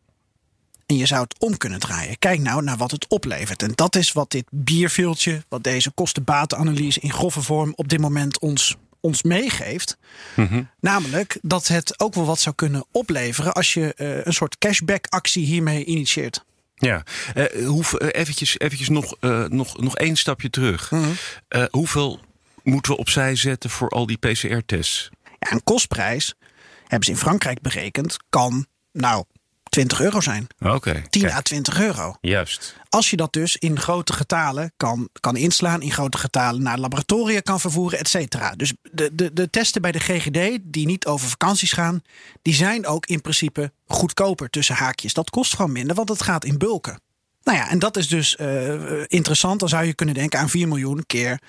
En 0.87 0.97
je 0.97 1.07
zou 1.07 1.23
het 1.23 1.39
om 1.39 1.57
kunnen 1.57 1.79
draaien. 1.79 2.19
Kijk 2.19 2.41
nou 2.41 2.63
naar 2.63 2.77
wat 2.77 2.91
het 2.91 3.07
oplevert. 3.09 3.63
En 3.63 3.73
dat 3.75 3.97
is 3.97 4.13
wat 4.13 4.31
dit 4.31 4.45
bierveeltje, 4.51 5.45
wat 5.49 5.65
deze 5.65 5.91
kostenbatenanalyse 5.91 7.01
in 7.01 7.13
grove 7.13 7.43
vorm 7.43 7.73
op 7.77 7.89
dit 7.89 8.01
moment 8.01 8.39
ons, 8.39 8.77
ons 9.01 9.23
meegeeft. 9.23 9.97
Mm 10.37 10.47
-hmm. 10.47 10.71
Namelijk 10.81 11.39
dat 11.43 11.69
het 11.69 12.01
ook 12.01 12.15
wel 12.15 12.25
wat 12.25 12.41
zou 12.41 12.55
kunnen 12.55 12.85
opleveren 12.91 13.53
als 13.53 13.75
je 13.75 13.95
uh, 13.97 14.25
een 14.25 14.33
soort 14.33 14.59
cashback 14.59 15.07
actie 15.07 15.45
hiermee 15.45 15.85
initieert. 15.85 16.45
Ja, 16.75 17.03
uh, 17.35 17.67
hoef, 17.67 18.01
uh, 18.01 18.09
eventjes, 18.11 18.59
eventjes 18.59 18.89
nog, 18.89 19.17
nog, 19.49 19.81
nog 19.81 19.97
één 19.97 20.17
stapje 20.17 20.51
terug. 20.51 20.91
Mm 20.91 21.03
-hmm. 21.03 21.69
hoeveel 21.71 22.21
moeten 22.62 22.92
we 22.92 22.99
opzij 22.99 23.37
zetten 23.37 23.71
voor 23.71 23.88
al 23.88 24.07
die 24.07 24.19
PCR-tests? 24.19 25.11
Ja, 25.38 25.52
een 25.52 25.64
kostprijs, 25.64 26.35
hebben 26.81 27.04
ze 27.04 27.11
in 27.11 27.16
Frankrijk 27.16 27.61
berekend, 27.61 28.16
kan 28.28 28.66
nou 28.92 29.25
20 29.73 30.00
euro 30.00 30.21
zijn. 30.21 30.47
Oké. 30.59 30.75
Okay, 30.75 31.07
10 31.11 31.31
à 31.31 31.40
20 31.40 31.81
euro. 31.81 32.16
Juist. 32.21 32.76
Als 32.88 33.11
je 33.11 33.16
dat 33.16 33.33
dus 33.33 33.57
in 33.57 33.78
grote 33.81 34.12
getalen 34.12 34.73
kan, 34.76 35.09
kan 35.21 35.37
inslaan, 35.37 35.83
in 35.83 35.92
grote 35.92 36.19
getalen 36.19 36.62
naar 36.62 36.78
laboratoria 36.78 37.40
kan 37.40 37.61
vervoeren, 37.61 37.99
et 37.99 38.09
cetera. 38.09 38.54
Dus 38.57 38.73
de, 38.92 39.14
de, 39.14 39.33
de 39.33 39.50
testen 39.50 39.83
bij 39.83 39.92
de 39.92 39.99
GGD, 39.99 40.59
die 40.62 40.87
niet 40.87 41.07
over 41.07 41.28
vakanties 41.28 41.73
gaan, 41.73 42.02
die 42.42 42.54
zijn 42.54 42.87
ook 42.87 43.07
in 43.07 43.21
principe 43.21 43.73
goedkoper 43.87 44.50
tussen 44.50 44.75
haakjes. 44.75 45.14
Dat 45.14 45.31
kost 45.31 45.54
gewoon 45.54 45.73
minder, 45.73 45.97
want 45.97 46.09
het 46.09 46.23
gaat 46.23 46.45
in 46.45 46.59
bulken. 46.59 47.00
Nou 47.42 47.59
ja, 47.59 47.71
en 47.71 47.78
dat 47.78 47.97
is 47.97 48.09
dus 48.09 48.37
uh, 48.40 49.02
interessant. 49.07 49.61
Dan 49.61 49.69
zou 49.69 49.85
je 49.85 49.95
kunnen 49.95 50.14
denken 50.14 50.38
aan 50.38 50.49
4 50.49 50.69
miljoen 50.69 51.04
keer 51.07 51.40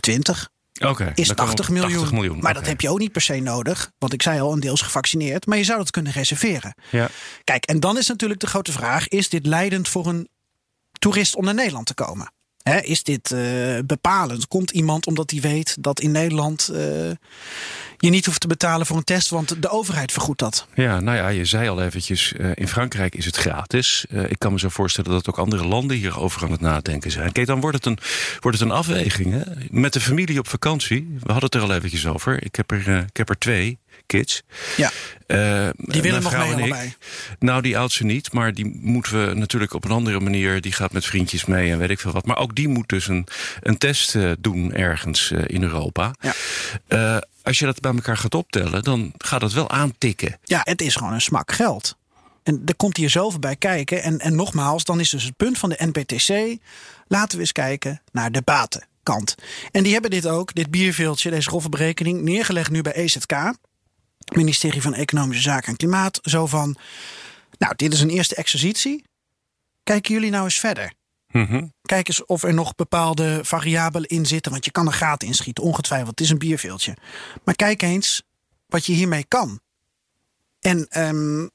20 0.00 0.50
Okay, 0.84 1.12
is 1.14 1.34
80 1.34 1.68
miljoen. 1.68 1.90
80 1.90 2.12
miljoen. 2.12 2.34
Maar 2.34 2.50
okay. 2.50 2.52
dat 2.52 2.66
heb 2.66 2.80
je 2.80 2.90
ook 2.90 2.98
niet 2.98 3.12
per 3.12 3.22
se 3.22 3.40
nodig. 3.40 3.90
Want 3.98 4.12
ik 4.12 4.22
zei 4.22 4.40
al, 4.40 4.52
een 4.52 4.60
deel 4.60 4.72
is 4.72 4.80
gevaccineerd. 4.80 5.46
Maar 5.46 5.58
je 5.58 5.64
zou 5.64 5.78
dat 5.78 5.90
kunnen 5.90 6.12
reserveren. 6.12 6.74
Ja. 6.90 7.08
Kijk, 7.44 7.64
en 7.64 7.80
dan 7.80 7.98
is 7.98 8.08
natuurlijk 8.08 8.40
de 8.40 8.46
grote 8.46 8.72
vraag: 8.72 9.08
is 9.08 9.28
dit 9.28 9.46
leidend 9.46 9.88
voor 9.88 10.06
een 10.06 10.28
toerist 10.98 11.36
om 11.36 11.44
naar 11.44 11.54
Nederland 11.54 11.86
te 11.86 11.94
komen? 11.94 12.32
Is 12.82 13.02
dit 13.02 13.30
uh, 13.30 13.78
bepalend? 13.86 14.48
Komt 14.48 14.70
iemand 14.70 15.06
omdat 15.06 15.30
hij 15.30 15.40
weet 15.40 15.76
dat 15.80 16.00
in 16.00 16.10
Nederland 16.10 16.68
uh, 16.72 16.78
je 17.96 18.10
niet 18.10 18.26
hoeft 18.26 18.40
te 18.40 18.46
betalen 18.46 18.86
voor 18.86 18.96
een 18.96 19.04
test, 19.04 19.30
want 19.30 19.62
de 19.62 19.68
overheid 19.68 20.12
vergoedt 20.12 20.38
dat? 20.38 20.66
Ja, 20.74 21.00
nou 21.00 21.16
ja, 21.16 21.28
je 21.28 21.44
zei 21.44 21.68
al 21.68 21.82
eventjes, 21.82 22.32
uh, 22.36 22.50
in 22.54 22.68
Frankrijk 22.68 23.14
is 23.14 23.24
het 23.24 23.36
gratis. 23.36 24.04
ik 24.28 24.38
kan 24.38 24.52
me 24.52 24.58
zo 24.58 24.68
voorstellen 24.68 25.10
dat 25.10 25.28
ook 25.28 25.38
andere 25.38 25.66
landen 25.66 25.96
hierover 25.96 26.42
aan 26.42 26.50
het 26.50 26.60
nadenken 26.60 27.10
zijn. 27.10 27.32
Kijk, 27.32 27.46
dan 27.46 27.60
wordt 27.60 27.76
het 27.76 27.86
een, 27.86 27.98
wordt 28.40 28.58
het 28.58 28.68
een 28.68 28.74
afweging. 28.74 29.32
Hè? 29.32 29.42
Met 29.70 29.92
de 29.92 30.00
familie 30.00 30.38
op 30.38 30.48
vakantie, 30.48 31.16
we 31.20 31.32
hadden 31.32 31.44
het 31.44 31.54
er 31.54 31.60
al 31.60 31.74
eventjes 31.74 32.06
over. 32.06 32.44
Ik 32.44 32.54
heb 32.54 32.70
er, 32.70 32.88
ik 32.88 33.16
heb 33.16 33.28
er 33.28 33.38
twee 33.38 33.78
kids. 34.06 34.42
Ja. 34.76 34.90
Uh, 35.26 35.68
die 35.76 36.02
willen 36.02 36.22
nog 36.22 36.36
mee 36.36 36.52
allebei. 36.52 36.94
Nou, 37.38 37.62
die 37.62 37.78
oudste 37.78 38.04
niet, 38.04 38.32
maar 38.32 38.54
die 38.54 38.78
moeten 38.80 39.28
we 39.28 39.34
natuurlijk 39.34 39.74
op 39.74 39.84
een 39.84 39.90
andere 39.90 40.20
manier. 40.20 40.60
Die 40.60 40.72
gaat 40.72 40.92
met 40.92 41.04
vriendjes 41.04 41.44
mee 41.44 41.70
en 41.70 41.78
weet 41.78 41.90
ik 41.90 42.00
veel 42.00 42.12
wat. 42.12 42.26
Maar 42.26 42.38
ook 42.38 42.54
die 42.54 42.68
moet 42.68 42.88
dus 42.88 43.08
een, 43.08 43.26
een 43.60 43.78
test 43.78 44.14
uh, 44.14 44.32
doen 44.38 44.72
ergens 44.72 45.30
uh, 45.30 45.42
in 45.46 45.62
Europa. 45.62 46.14
Ja. 46.20 47.22
als 47.42 47.58
je 47.58 47.64
dat 47.64 47.80
bij 47.80 47.92
elkaar 47.92 48.16
gaat 48.16 48.34
optellen, 48.34 48.82
dan 48.82 49.12
gaat 49.18 49.42
het 49.42 49.52
wel 49.52 49.70
aantikken. 49.70 50.38
Ja, 50.44 50.60
het 50.64 50.82
is 50.82 50.96
gewoon 50.96 51.12
een 51.12 51.20
smak 51.20 51.52
geld. 51.52 51.96
En 52.42 52.62
er 52.66 52.76
komt 52.76 52.96
hier 52.96 53.10
zoveel 53.10 53.38
bij 53.38 53.56
kijken. 53.56 54.02
En, 54.02 54.18
en 54.18 54.34
nogmaals, 54.34 54.84
dan 54.84 55.00
is 55.00 55.10
dus 55.10 55.24
het 55.24 55.36
punt 55.36 55.58
van 55.58 55.68
de 55.68 55.90
NPTC. 55.92 56.58
Laten 57.08 57.36
we 57.36 57.40
eens 57.40 57.52
kijken 57.52 58.02
naar 58.12 58.32
de 58.32 58.42
batenkant. 58.44 59.34
En 59.70 59.82
die 59.82 59.92
hebben 59.92 60.10
dit 60.10 60.26
ook, 60.26 60.54
dit 60.54 60.70
bierveeltje, 60.70 61.30
deze 61.30 61.48
grove 61.48 61.68
berekening, 61.68 62.22
neergelegd 62.22 62.70
nu 62.70 62.82
bij 62.82 62.92
EZK 62.92 63.32
ministerie 64.34 64.82
van 64.82 64.94
Economische 64.94 65.42
Zaken 65.42 65.68
en 65.68 65.76
Klimaat. 65.76 66.20
Zo 66.22 66.46
van, 66.46 66.76
nou, 67.58 67.74
dit 67.76 67.92
is 67.92 68.00
een 68.00 68.10
eerste 68.10 68.34
exercitie. 68.34 69.04
Kijken 69.82 70.14
jullie 70.14 70.30
nou 70.30 70.44
eens 70.44 70.58
verder. 70.58 70.92
Mm 71.30 71.46
-hmm. 71.46 71.72
Kijk 71.82 72.08
eens 72.08 72.24
of 72.24 72.42
er 72.42 72.54
nog 72.54 72.74
bepaalde 72.74 73.40
variabelen 73.42 74.08
in 74.08 74.26
zitten. 74.26 74.52
Want 74.52 74.64
je 74.64 74.70
kan 74.70 74.86
er 74.86 74.92
gaten 74.92 75.28
inschieten, 75.28 75.64
ongetwijfeld. 75.64 76.10
Het 76.10 76.20
is 76.20 76.30
een 76.30 76.38
bierveeltje. 76.38 76.96
Maar 77.44 77.54
kijk 77.54 77.82
eens 77.82 78.22
wat 78.66 78.86
je 78.86 78.92
hiermee 78.92 79.24
kan. 79.28 79.60
En 80.60 80.86
um, 80.98 81.50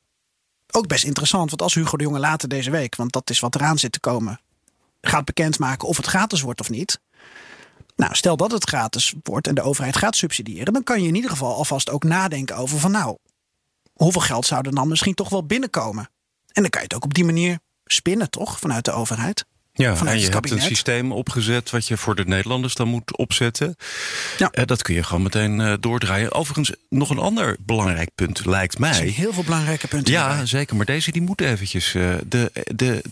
ook 0.72 0.88
best 0.88 1.04
interessant, 1.04 1.50
want 1.50 1.62
als 1.62 1.74
Hugo 1.74 1.98
de 1.98 2.04
Jonge 2.04 2.20
later 2.20 2.50
deze 2.50 2.72
week... 2.72 2.96
want 2.96 3.12
dat 3.12 3.30
is 3.30 3.40
wat 3.40 3.56
eraan 3.56 3.78
zit 3.78 3.92
te 3.92 4.00
komen... 4.00 4.42
gaat 5.02 5.26
bekendmaken 5.26 5.88
of 5.88 5.98
het 5.98 6.06
gratis 6.06 6.42
wordt 6.42 6.60
of 6.60 6.70
niet... 6.70 7.00
Nou, 7.98 8.16
stel 8.16 8.38
dat 8.38 8.52
het 8.52 8.68
gratis 8.68 9.14
wordt 9.24 9.48
en 9.48 9.56
de 9.56 9.62
overheid 9.62 9.98
gaat 9.98 10.16
subsidiëren, 10.16 10.74
dan 10.74 10.84
kan 10.84 11.02
je 11.02 11.08
in 11.08 11.16
ieder 11.16 11.30
geval 11.30 11.56
alvast 11.56 11.90
ook 11.90 12.04
nadenken 12.04 12.56
over 12.56 12.80
van 12.80 12.92
nou, 12.92 13.18
hoeveel 13.94 14.22
geld 14.22 14.46
zou 14.46 14.66
er 14.66 14.76
dan 14.76 14.88
misschien 14.88 15.14
toch 15.14 15.30
wel 15.30 15.46
binnenkomen? 15.46 16.10
En 16.52 16.62
dan 16.62 16.70
kan 16.70 16.82
je 16.82 16.88
het 16.88 16.96
ook 16.96 17.04
op 17.04 17.14
die 17.14 17.26
manier 17.26 17.60
spinnen, 17.86 18.30
toch, 18.30 18.60
vanuit 18.60 18.86
de 18.86 18.92
overheid? 18.92 19.46
Ja, 19.74 19.96
vanuit 19.96 20.16
en 20.16 20.20
je 20.20 20.26
het 20.26 20.34
hebt 20.34 20.52
een 20.52 20.62
systeem 20.62 21.12
opgezet 21.12 21.70
wat 21.70 21.88
je 21.88 21.98
voor 21.98 22.16
de 22.16 22.26
Nederlanders 22.26 22.76
dan 22.76 22.88
moet 22.88 23.18
opzetten. 23.18 23.76
Ja. 24.38 24.52
Uh, 24.52 24.66
dat 24.66 24.82
kun 24.82 24.96
je 24.96 25.04
gewoon 25.04 25.22
meteen 25.22 25.60
uh, 25.60 25.74
doordraaien. 25.80 26.32
Overigens, 26.34 26.72
nog 26.90 27.10
een 27.10 27.18
ander 27.18 27.58
belangrijk 27.60 28.10
punt 28.16 28.46
lijkt 28.46 28.80
mij. 28.80 29.06
heel 29.08 29.34
veel 29.34 29.44
belangrijke 29.44 29.88
punten. 29.88 30.14
Ja, 30.14 30.46
zeker. 30.46 30.76
Maar 30.76 30.86
deze 30.86 31.12
die 31.12 31.22
moet 31.22 31.42
eventjes. 31.42 31.94
Uh, 31.94 32.16
de, 32.26 32.52
de, 32.76 33.04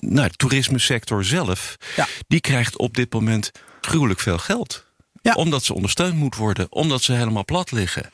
nou, 0.00 0.28
de 0.28 0.36
toerismesector 0.36 1.24
zelf, 1.24 1.76
Ja. 1.96 2.06
die 2.28 2.40
krijgt 2.40 2.78
op 2.78 2.94
dit 2.94 3.12
moment 3.12 3.50
gruwelijk 3.84 4.20
veel 4.20 4.38
geld. 4.38 4.84
Ja. 5.22 5.32
Omdat 5.34 5.64
ze 5.64 5.74
ondersteund 5.74 6.14
moet 6.14 6.36
worden, 6.36 6.66
omdat 6.72 7.02
ze 7.02 7.12
helemaal 7.12 7.44
plat 7.44 7.72
liggen. 7.72 8.10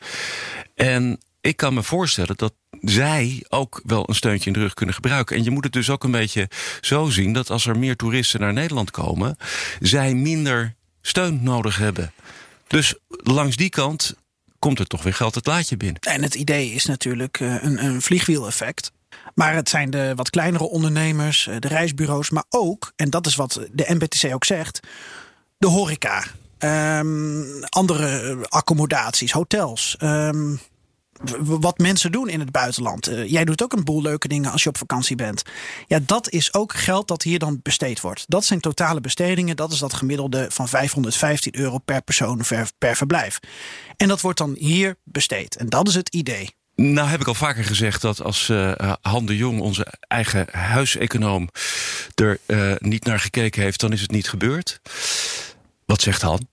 En 0.75 1.21
ik 1.41 1.57
kan 1.57 1.75
me 1.75 1.83
voorstellen 1.83 2.37
dat 2.37 2.53
zij 2.81 3.45
ook 3.49 3.81
wel 3.85 4.09
een 4.09 4.15
steuntje 4.15 4.47
in 4.47 4.53
de 4.53 4.59
rug 4.61 4.75
kunnen 4.75 4.95
gebruiken. 4.95 5.37
En 5.37 5.45
je 5.45 5.51
moet 5.51 5.65
het 5.65 5.73
dus 5.73 5.91
ook 5.91 6.05
een 6.05 6.11
beetje 6.11 6.49
zo 6.81 7.09
zien 7.09 7.33
dat 7.33 7.51
als 7.51 7.67
er 7.67 7.79
meer 7.79 7.97
toeristen 7.97 8.41
naar 8.41 8.53
Nederland 8.53 8.91
komen, 8.91 9.37
zij 9.81 10.15
minder 10.15 10.75
steun 11.01 11.43
nodig 11.43 11.77
hebben. 11.77 12.13
Dus 12.67 12.95
langs 13.09 13.57
die 13.57 13.69
kant 13.69 14.15
komt 14.59 14.79
er 14.79 14.87
toch 14.87 15.03
weer 15.03 15.15
geld 15.15 15.35
het 15.35 15.47
laadje 15.47 15.77
binnen. 15.77 16.01
En 16.01 16.23
het 16.23 16.35
idee 16.35 16.73
is 16.73 16.85
natuurlijk 16.85 17.41
eh, 17.41 17.63
een, 17.63 17.85
een 17.85 18.03
vliegwiel-effect. 18.03 18.93
Maar 19.35 19.55
het 19.55 19.69
zijn 19.69 19.91
de 19.91 20.13
wat 20.17 20.31
kleinere 20.31 20.65
ondernemers, 20.65 21.47
eh, 21.47 21.57
de 21.59 21.69
reisbureaus, 21.69 22.31
maar 22.31 22.45
ook, 22.49 22.93
en 22.97 23.11
dat 23.11 23.27
is 23.27 23.35
wat 23.35 23.61
de 23.73 23.85
NBTC 23.89 24.35
ook 24.35 24.45
zegt, 24.45 24.81
de 25.61 25.69
horeca. 25.69 26.25
Ehm, 26.59 27.63
andere 27.69 28.07
eh, 28.07 28.37
accommodaties, 28.49 29.33
hotels. 29.33 29.97
ehm, 29.99 30.57
wat 31.39 31.79
mensen 31.79 32.13
doen 32.13 32.29
in 32.29 32.41
het 32.41 32.51
buitenland. 32.51 33.07
Eh, 33.07 33.31
jij 33.31 33.45
doet 33.45 33.63
ook 33.63 33.73
een 33.73 33.85
boel 33.85 34.03
leuke 34.03 34.29
dingen 34.29 34.51
als 34.51 34.63
je 34.63 34.69
op 34.69 34.79
vakantie 34.79 35.17
bent. 35.17 35.43
Ja, 35.87 35.99
dat 36.07 36.31
is 36.31 36.55
ook 36.55 36.75
geld 36.75 37.09
dat 37.09 37.23
hier 37.23 37.39
dan 37.39 37.61
besteed 37.63 38.01
wordt. 38.01 38.25
Dat 38.29 38.45
zijn 38.45 38.61
totale 38.61 39.01
bestedingen. 39.01 39.57
Dat 39.57 39.73
is 39.73 39.79
dat 39.79 39.95
gemiddelde 39.95 40.47
van 40.51 40.69
515 40.69 41.59
euro 41.59 41.79
per 41.79 42.03
persoon 42.03 42.41
per, 42.79 42.97
verblijf. 42.97 43.39
En 43.97 44.09
dat 44.09 44.21
wordt 44.21 44.39
dan 44.39 44.55
hier 44.59 44.97
besteed. 45.05 45.57
En 45.57 45.69
dat 45.69 45.89
is 45.89 45.95
het 45.95 46.15
idee. 46.15 46.51
Nou 46.75 47.09
heb 47.09 47.21
ik 47.21 47.27
al 47.27 47.35
vaker 47.35 47.65
gezegd 47.65 48.01
dat 48.03 48.23
als 48.23 48.49
eh 48.49 48.93
Han 49.01 49.27
de 49.27 49.37
Jong, 49.37 49.61
onze 49.61 49.87
eigen 50.01 50.47
huiseconoom, 50.51 51.49
er 52.15 52.39
niet 52.79 53.05
naar 53.05 53.21
gekeken 53.21 53.63
heeft, 53.63 53.81
dan 53.81 53.93
is 53.93 54.01
het 54.01 54.11
niet 54.11 54.29
gebeurd. 54.29 54.81
Wat 55.91 56.01
zegt 56.01 56.23
Han? 56.23 56.47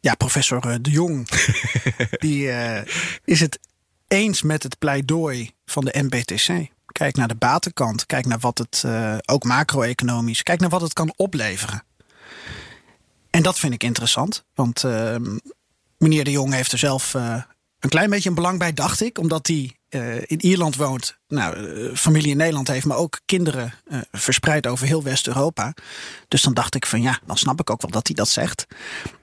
Ja, 0.00 0.14
professor 0.14 0.70
eh, 0.70 0.76
De 0.80 0.90
Jong 0.90 1.28
die, 2.24 2.50
eh, 2.50 2.94
is 3.24 3.40
het 3.40 3.58
eens 4.06 4.42
met 4.42 4.62
het 4.62 4.78
pleidooi 4.78 5.50
van 5.64 5.84
de 5.84 5.94
NBTC. 6.02 6.70
Kijk 6.86 7.16
naar 7.16 7.28
de 7.28 7.34
batenkant. 7.34 8.06
Kijk 8.06 8.26
naar 8.26 8.38
wat 8.38 8.58
het, 8.58 8.82
uh, 8.86 9.16
ook 9.24 9.44
macro-economisch, 9.44 10.42
kijk 10.42 10.60
naar 10.60 10.68
wat 10.68 10.80
het 10.80 10.92
kan 10.92 11.12
opleveren. 11.16 11.82
En 13.30 13.42
dat 13.42 13.58
vind 13.58 13.72
ik 13.72 13.82
interessant, 13.82 14.44
want 14.54 14.82
uh, 14.82 15.16
meneer 15.98 16.24
De 16.24 16.30
Jong 16.30 16.52
heeft 16.52 16.72
er 16.72 16.78
zelf 16.78 17.14
een 17.14 17.88
klein 17.88 18.10
beetje 18.10 18.28
een 18.28 18.34
belang 18.34 18.58
bij, 18.58 18.72
dacht 18.72 19.00
ik, 19.00 19.18
omdat 19.18 19.46
hij 19.46 19.76
uh, 19.90 20.14
in 20.16 20.40
Ierland 20.40 20.76
woont, 20.76 21.16
nou, 21.28 21.56
uh, 21.56 21.94
familie 21.94 22.30
in 22.30 22.36
Nederland 22.36 22.68
heeft, 22.68 22.86
maar 22.86 22.96
ook 22.96 23.20
kinderen 23.24 23.74
uh, 23.88 23.98
verspreid 24.12 24.66
over 24.66 24.86
heel 24.86 25.02
West-Europa. 25.02 25.74
Dus 26.28 26.42
dan 26.42 26.54
dacht 26.54 26.74
ik 26.74 26.86
van 26.86 27.02
ja, 27.02 27.18
dan 27.26 27.36
snap 27.36 27.60
ik 27.60 27.70
ook 27.70 27.82
wel 27.82 27.90
dat 27.90 28.06
hij 28.06 28.16
dat 28.16 28.28
zegt. 28.28 28.66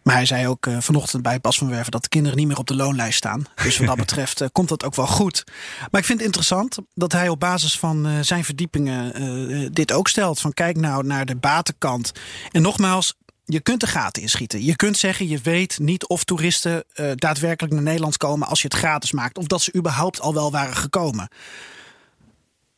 Maar 0.03 0.15
hij 0.15 0.25
zei 0.25 0.47
ook 0.47 0.67
vanochtend 0.79 1.23
bij 1.23 1.39
Bas 1.39 1.57
van 1.57 1.69
Werven 1.69 1.91
dat 1.91 2.03
de 2.03 2.09
kinderen 2.09 2.37
niet 2.37 2.47
meer 2.47 2.57
op 2.57 2.67
de 2.67 2.75
loonlijst 2.75 3.17
staan. 3.17 3.45
Dus 3.63 3.77
wat 3.77 3.87
dat 3.87 3.97
betreft 4.05 4.43
komt 4.51 4.69
dat 4.69 4.83
ook 4.83 4.95
wel 4.95 5.07
goed. 5.07 5.43
Maar 5.91 6.01
ik 6.01 6.07
vind 6.07 6.19
het 6.19 6.27
interessant 6.27 6.77
dat 6.93 7.11
hij 7.11 7.29
op 7.29 7.39
basis 7.39 7.79
van 7.79 8.23
zijn 8.23 8.43
verdiepingen 8.43 9.73
dit 9.73 9.91
ook 9.91 10.07
stelt. 10.07 10.39
Van 10.39 10.53
kijk 10.53 10.77
nou 10.77 11.05
naar 11.05 11.25
de 11.25 11.35
batenkant. 11.35 12.11
En 12.51 12.61
nogmaals, 12.61 13.15
je 13.45 13.59
kunt 13.59 13.79
de 13.79 13.87
gaten 13.87 14.21
inschieten. 14.21 14.63
Je 14.63 14.75
kunt 14.75 14.97
zeggen, 14.97 15.27
je 15.27 15.39
weet 15.39 15.79
niet 15.79 16.07
of 16.07 16.23
toeristen 16.23 16.83
uh, 16.95 17.11
daadwerkelijk 17.15 17.73
naar 17.73 17.83
Nederland 17.83 18.17
komen 18.17 18.47
als 18.47 18.61
je 18.61 18.67
het 18.67 18.77
gratis 18.77 19.11
maakt. 19.11 19.37
Of 19.37 19.47
dat 19.47 19.61
ze 19.61 19.75
überhaupt 19.75 20.21
al 20.21 20.33
wel 20.33 20.51
waren 20.51 20.75
gekomen. 20.75 21.27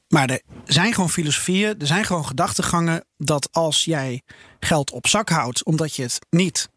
Maar 0.08 0.30
er 0.30 0.41
zijn 0.65 0.93
gewoon 0.93 1.10
filosofieën, 1.10 1.80
er 1.80 1.88
zijn 1.88 2.06
gewoon 2.06 2.25
gedachtegangen 2.25 3.03
dat 3.17 3.49
als 3.51 3.86
jij 3.86 4.21
geld 4.60 4.91
op 4.91 5.08
zak 5.08 5.30
houdt, 5.30 5.63
omdat 5.63 5.95
je 5.95 6.01
het 6.01 6.19
niet 6.30 6.69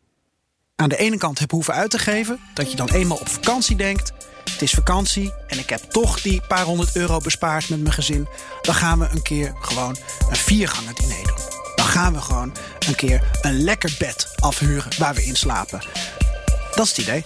aan 0.76 0.88
de 0.88 0.96
ene 0.96 1.16
kant 1.16 1.38
hebt 1.38 1.50
hoeven 1.50 1.74
uit 1.74 1.90
te 1.90 1.98
geven, 1.98 2.40
dat 2.55 2.70
je 2.70 2.76
dan 2.76 2.88
eenmaal 2.88 3.16
op 3.16 3.29
vakantie 3.29 3.76
denkt. 3.76 4.12
Het 4.44 4.62
is 4.62 4.72
vakantie 4.72 5.33
en 5.46 5.59
ik 5.59 5.68
heb 5.68 5.81
toch 5.81 6.20
die 6.20 6.40
paar 6.48 6.64
honderd 6.64 6.96
euro 6.96 7.18
bespaard 7.18 7.68
met 7.68 7.81
mijn 7.81 7.94
gezin. 7.94 8.29
Dan 8.62 8.74
gaan 8.74 8.98
we 8.98 9.09
een 9.09 9.22
keer 9.22 9.55
gewoon 9.61 9.96
een 10.31 10.37
viergangen 10.37 10.94
diner 10.94 11.24
doen 11.24 11.50
gaan 12.01 12.13
we 12.13 12.21
gewoon 12.21 12.53
een 12.89 12.95
keer 12.95 13.23
een 13.41 13.63
lekker 13.63 13.95
bed 13.99 14.29
afhuren 14.39 14.91
waar 14.99 15.15
we 15.15 15.25
in 15.25 15.37
slapen. 15.37 15.81
Dat 16.75 16.85
is 16.85 16.91
het 16.91 16.99
idee. 16.99 17.23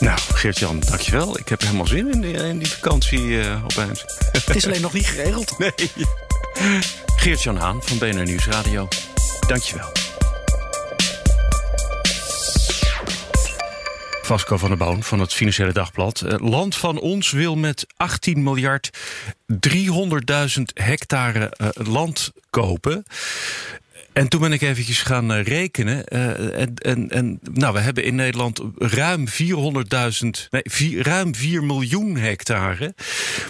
Nou, 0.00 0.18
Geert-Jan, 0.18 0.80
dankjewel. 0.80 1.38
Ik 1.38 1.48
heb 1.48 1.60
helemaal 1.60 1.86
zin 1.86 2.12
in 2.12 2.20
die, 2.20 2.32
in 2.32 2.58
die 2.58 2.70
vakantie 2.70 3.20
uh, 3.20 3.64
opeens. 3.64 4.04
Het 4.32 4.56
is 4.56 4.66
alleen 4.66 4.80
nog 4.80 4.92
niet 4.92 5.06
geregeld. 5.06 5.58
Nee. 5.58 5.72
Geert-Jan 7.16 7.56
Haan 7.56 7.82
van 7.82 7.98
BNR 7.98 8.24
Nieuwsradio. 8.24 8.88
Dankjewel. 9.46 10.07
Vasco 14.28 14.56
van 14.56 14.68
der 14.68 14.78
Boon 14.78 15.02
van 15.02 15.20
het 15.20 15.34
Financiële 15.34 15.72
Dagblad. 15.72 16.24
Land 16.36 16.76
van 16.76 16.98
ons 16.98 17.30
wil 17.30 17.56
met 17.56 17.86
18 17.96 18.42
miljard 18.42 18.90
300.000 19.52 20.62
hectare 20.74 21.52
uh, 21.60 21.68
land 21.86 22.32
kopen. 22.50 23.04
En 24.12 24.28
toen 24.28 24.40
ben 24.40 24.52
ik 24.52 24.62
eventjes 24.62 25.02
gaan 25.02 25.32
uh, 25.32 25.42
rekenen. 25.42 26.06
En, 26.06 26.74
en, 26.74 27.10
en 27.10 27.38
nou, 27.52 27.72
we 27.74 27.80
hebben 27.80 28.04
in 28.04 28.14
Nederland 28.14 28.62
ruim 28.76 29.26
400.000, 29.28 29.34
nee, 30.50 31.02
ruim 31.02 31.34
4 31.34 31.64
miljoen 31.64 32.16
hectare. 32.16 32.94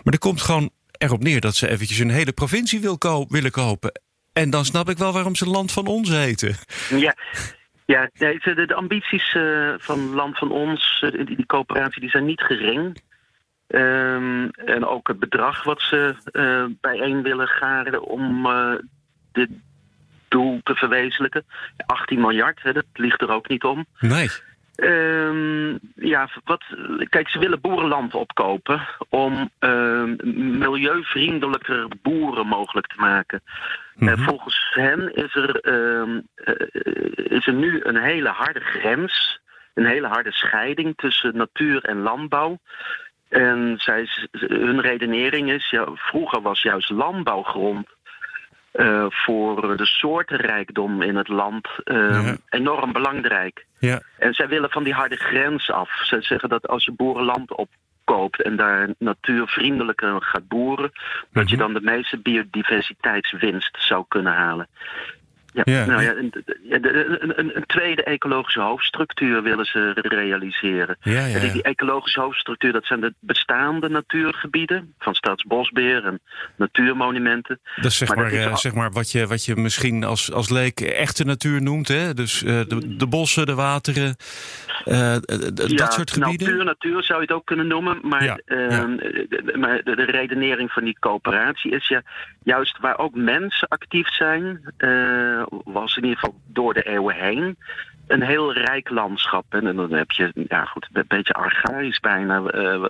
Maar 0.05 0.13
er 0.13 0.19
komt 0.19 0.43
gewoon 0.43 0.71
erop 0.99 1.23
neer 1.23 1.41
dat 1.41 1.57
ze 1.57 1.69
eventjes 1.69 1.99
een 1.99 2.11
hele 2.11 2.33
provincie 2.33 2.81
wil 2.81 3.27
willen 3.29 3.51
kopen. 3.51 4.01
En 4.33 4.51
dan 4.51 4.65
snap 4.65 4.89
ik 4.89 4.99
wel 4.99 5.13
waarom 5.13 5.35
ze 5.35 5.47
land 5.47 5.73
van 5.73 5.87
ons 5.87 6.09
heten. 6.09 6.57
Ja, 6.91 7.17
ja, 7.93 8.11
de, 8.13 8.67
de 8.67 8.75
ambities 8.75 9.35
uh, 9.35 9.75
van 9.79 10.15
Land 10.15 10.39
van 10.39 10.51
Ons, 10.51 11.03
uh, 11.05 11.27
die, 11.27 11.37
die, 11.37 11.47
coöperatie, 11.47 12.01
die 12.01 12.11
zijn 12.11 12.25
niet 12.25 12.41
gering. 12.41 13.01
Um, 13.67 14.51
en 14.51 14.87
ook 14.87 15.09
het 15.09 15.19
bedrag 15.19 15.65
wat 15.65 15.81
ze 15.81 16.15
uh, 16.33 16.65
bijeen 16.81 17.23
willen 17.23 17.49
garen 17.49 18.03
om 18.03 18.49
dit 19.33 19.49
doel 20.29 20.61
te 20.63 20.75
verwezenlijken. 20.75 21.45
18 21.87 22.21
miljard, 22.21 22.63
hè, 22.63 22.73
dat 22.73 22.85
ligt 22.93 23.21
er 23.21 23.31
ook 23.31 23.49
niet 23.49 23.65
om. 23.65 23.87
Nee. 23.99 24.29
Um, 24.83 25.79
ja, 25.95 26.29
wat, 26.45 26.65
kijk, 27.09 27.29
ze 27.29 27.39
willen 27.39 27.61
boerenland 27.61 28.15
opkopen 28.15 28.89
om 29.09 29.51
uh, 29.61 30.03
milieuvriendelijker 30.35 31.89
boeren 32.03 32.47
mogelijk 32.47 32.87
te 32.87 33.01
maken. 33.01 33.43
Mm 33.95 34.09
-hmm. 34.09 34.19
uh, 34.19 34.27
volgens 34.27 34.71
hen 34.75 35.15
is 35.15 35.35
er, 35.35 35.61
uh, 35.73 36.19
is 37.15 37.47
er 37.47 37.53
nu 37.53 37.81
een 37.83 37.97
hele 37.97 38.29
harde 38.29 38.61
grens, 38.61 39.41
een 39.75 39.87
hele 39.87 40.07
harde 40.07 40.33
scheiding 40.33 40.97
tussen 40.97 41.37
natuur 41.37 41.85
en 41.85 42.01
landbouw. 42.03 42.59
En 43.29 43.75
zij, 43.79 44.09
hun 44.31 44.81
redenering 44.81 45.51
is, 45.51 45.71
ja, 45.71 45.87
vroeger 45.95 46.43
was 46.43 46.63
juist 46.63 46.91
landbouwgrond 46.91 47.89
uh, 48.79 49.07
voor 49.09 49.77
de 49.77 49.87
soortenrijkdom 49.87 51.03
in 51.03 51.17
het 51.17 51.29
land 51.29 51.69
uh, 51.85 52.25
ja. 52.27 52.37
enorm 52.49 52.93
belangrijk. 52.93 53.67
Ja. 53.79 54.01
En 54.19 54.35
zij 54.35 54.49
willen 54.49 54.71
van 54.71 54.85
die 54.85 54.93
harde 54.93 55.17
grens 55.17 55.71
af. 55.71 55.91
Zij 56.05 56.23
zeggen 56.23 56.49
dat 56.49 56.69
als 56.69 56.85
je 56.85 56.93
boerenland 56.93 57.55
opkoopt 57.55 58.43
en 58.43 58.57
daar 58.57 58.89
natuurvriendelijker 58.99 60.23
gaat 60.23 60.49
boeren, 60.49 60.91
mm 60.93 61.01
-hmm. 61.01 61.29
dat 61.33 61.51
je 61.51 61.57
dan 61.57 61.73
de 61.73 61.81
meeste 61.81 62.19
biodiversiteitswinst 62.19 63.77
zou 63.79 64.05
kunnen 64.09 64.33
halen. 64.33 64.69
Ja, 65.65 65.73
Ja, 65.79 65.87
nou 65.87 66.03
ja. 66.03 66.15
een, 66.17 66.33
een, 66.69 67.57
een, 67.57 67.65
tweede 67.67 68.03
ecologische 68.03 68.61
hoofdstructuur 68.61 69.43
willen 69.43 69.65
ze 69.65 69.93
realiseren. 69.95 70.97
Ja, 71.01 71.27
ja, 71.27 71.39
En 71.39 71.53
die, 71.53 71.63
ecologische 71.63 72.21
hoofdstructuur, 72.21 72.73
dat 72.73 72.85
zijn 72.85 73.01
de 73.01 73.15
bestaande 73.21 73.89
natuurgebieden 73.89 74.95
van 74.99 75.15
Staatsbosbeheer 75.15 76.05
en 76.05 76.21
natuurmonumenten. 76.57 77.61
Dat 77.77 77.85
is 77.85 77.97
zeg 77.97 78.09
Maar 78.09 78.17
maar, 78.17 78.31
dat 78.31 78.39
is 78.39 78.45
eh, 78.45 78.51
al- 78.51 78.57
zeg 78.57 78.75
maar 78.75 78.91
wat, 78.91 79.11
je, 79.11 79.27
wat 79.27 79.45
je 79.45 79.57
misschien 79.57 80.05
als, 80.05 80.33
als 80.33 80.49
leek 80.49 80.81
echte 80.81 81.25
natuur 81.25 81.63
noemt. 81.63 81.89
Hè? 81.89 82.15
Dus 82.15 82.43
eh, 82.43 82.61
de, 82.69 82.97
de 82.97 83.07
bossen, 83.07 83.47
de 83.47 83.55
wateren, 83.55 84.17
eh, 84.85 85.17
dat 85.57 85.93
soort 85.93 86.11
gebieden. 86.11 86.47
Natuur, 86.49 86.65
natuur 86.65 87.03
zou 87.03 87.21
je 87.21 87.27
het 87.27 87.35
ook 87.37 87.47
kunnen 87.47 87.67
noemen. 87.67 87.99
Maar, 88.03 88.41
ehm, 88.45 88.97
de, 88.97 89.55
maar 89.59 89.81
de, 89.85 89.97
de 89.97 90.05
redenering 90.05 90.73
van 90.73 90.85
die 90.85 90.97
coöperatie 90.99 91.71
is 91.71 91.89
ja, 91.89 92.03
juist 92.43 92.79
waar 92.79 92.99
ook 92.99 93.15
mensen 93.15 93.69
actief 93.69 94.09
zijn, 94.15 94.61
was 95.65 95.97
in 95.97 96.03
ieder 96.05 96.19
geval 96.19 96.41
door 96.47 96.75
de 96.75 96.83
eeuwen 96.83 97.15
heen. 97.15 97.57
Een 98.07 98.23
heel 98.23 98.53
rijk 98.53 98.91
landschap. 98.91 99.45
En 99.49 99.77
dan 99.77 99.93
heb 99.93 100.11
je, 100.11 100.31
ja 100.49 100.65
goed, 100.65 100.89
een 100.93 101.05
beetje 101.09 101.33
archaïs 101.33 102.01
bijna. 102.01 102.43
eh, 102.43 102.85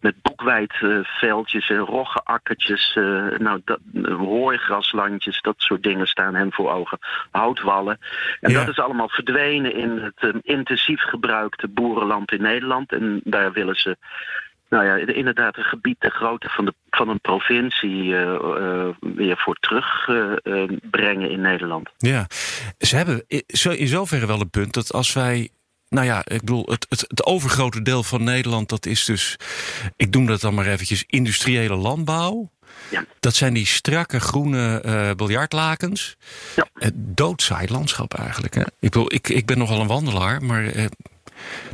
met 0.00 0.14
boekwijdveldjes 0.22 1.70
en 1.70 1.76
roggenakkertjes. 1.78 2.96
eh, 2.96 3.26
nou, 3.38 3.60
dat, 3.64 3.78
hooigraslandjes, 4.18 5.40
dat 5.42 5.54
soort 5.58 5.82
dingen 5.82 6.06
staan 6.06 6.34
hen 6.34 6.52
voor 6.52 6.70
ogen. 6.72 6.98
Houtwallen. 7.30 7.98
En 8.40 8.50
Ja. 8.50 8.58
dat 8.58 8.68
is 8.68 8.78
allemaal 8.78 9.08
verdwenen 9.08 9.74
in 9.74 9.98
het 9.98 10.16
eh, 10.16 10.30
intensief 10.42 11.00
gebruikte 11.02 11.68
boerenland 11.68 12.32
in 12.32 12.42
Nederland. 12.42 12.92
En 12.92 13.20
daar 13.24 13.52
willen 13.52 13.74
ze, 13.76 13.96
nou 14.74 14.86
ja, 14.86 15.14
inderdaad 15.14 15.56
een 15.56 15.64
gebied 15.64 16.00
ter 16.00 16.10
grootte 16.10 16.48
van, 16.48 16.64
de, 16.64 16.74
van 16.90 17.08
een 17.08 17.20
provincie 17.20 18.16
eh, 18.16 18.34
eh, 18.34 18.94
weer 19.00 19.36
voor 19.38 19.56
terugbrengen 19.60 20.70
eh, 20.70 20.90
brengen 20.90 21.30
in 21.30 21.40
Nederland. 21.40 21.90
Ja, 21.98 22.26
ze 22.78 22.96
hebben 22.96 23.24
in 23.26 23.88
zoverre 23.88 24.26
wel 24.26 24.40
een 24.40 24.50
punt 24.50 24.74
dat 24.74 24.92
als 24.92 25.12
wij. 25.12 25.48
Nou 25.88 26.06
ja, 26.06 26.18
ik 26.24 26.40
bedoel, 26.40 26.66
het, 26.70 26.86
het, 26.88 27.04
het 27.08 27.24
overgrote 27.24 27.82
deel 27.82 28.02
van 28.02 28.24
Nederland, 28.24 28.68
dat 28.68 28.86
is 28.86 29.04
dus. 29.04 29.36
Ik 29.96 30.14
noem 30.14 30.26
dat 30.26 30.40
dan 30.40 30.54
maar 30.54 30.66
eventjes 30.66 31.04
industriële 31.06 31.74
landbouw. 31.76 32.50
Ja. 32.90 33.04
Dat 33.20 33.34
zijn 33.34 33.54
die 33.54 33.66
strakke 33.66 34.20
groene 34.20 34.80
eh 34.80 35.10
biljartlakens. 35.16 36.16
Ja. 36.56 36.66
Het 36.74 36.94
doodsaai 36.96 37.68
landschap 37.70 38.14
eigenlijk. 38.14 38.54
Hè? 38.54 38.60
Ik 38.60 38.90
bedoel, 38.90 39.12
ik, 39.12 39.28
ik 39.28 39.46
ben 39.46 39.58
nogal 39.58 39.80
een 39.80 39.86
wandelaar, 39.86 40.42
maar 40.42 40.64
eh, 40.66 40.84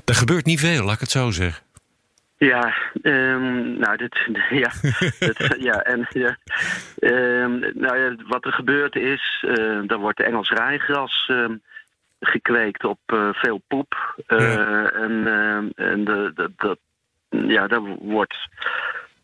er 0.05 0.15
gebeurt 0.15 0.45
niet 0.45 0.61
veel, 0.61 0.85
laat 0.85 0.95
ik 0.95 1.01
het 1.01 1.11
zo 1.11 1.31
zeggen. 1.31 1.63
Ja, 2.41 2.75
ehm, 3.03 3.79
nou, 3.79 3.97
dit, 3.97 4.17
ja, 4.65 4.71
dit, 5.19 5.57
ja, 5.59 5.83
en 5.83 6.07
ja, 6.09 6.37
ehm, 6.99 7.59
nou 7.75 7.99
ja, 7.99 8.15
wat 8.27 8.45
er 8.45 8.53
gebeurd 8.53 8.97
is, 8.97 9.45
eh 9.49 9.91
er 9.91 9.99
wordt 9.99 10.21
Engels 10.21 10.51
rijgras 10.51 11.25
ehm, 11.29 11.57
gekweekt 12.21 12.85
op 12.85 12.99
eh, 13.07 13.29
veel 13.33 13.63
poep. 13.69 14.23
Eh, 14.27 14.55
Ja. 14.55 14.91
En, 14.91 15.27
ehm, 15.27 15.69
en 15.75 16.05
de, 16.05 16.33
de, 16.35 16.51
dat, 16.57 16.79
ja, 17.29 17.67
daar 17.67 17.81
wordt. 18.01 18.37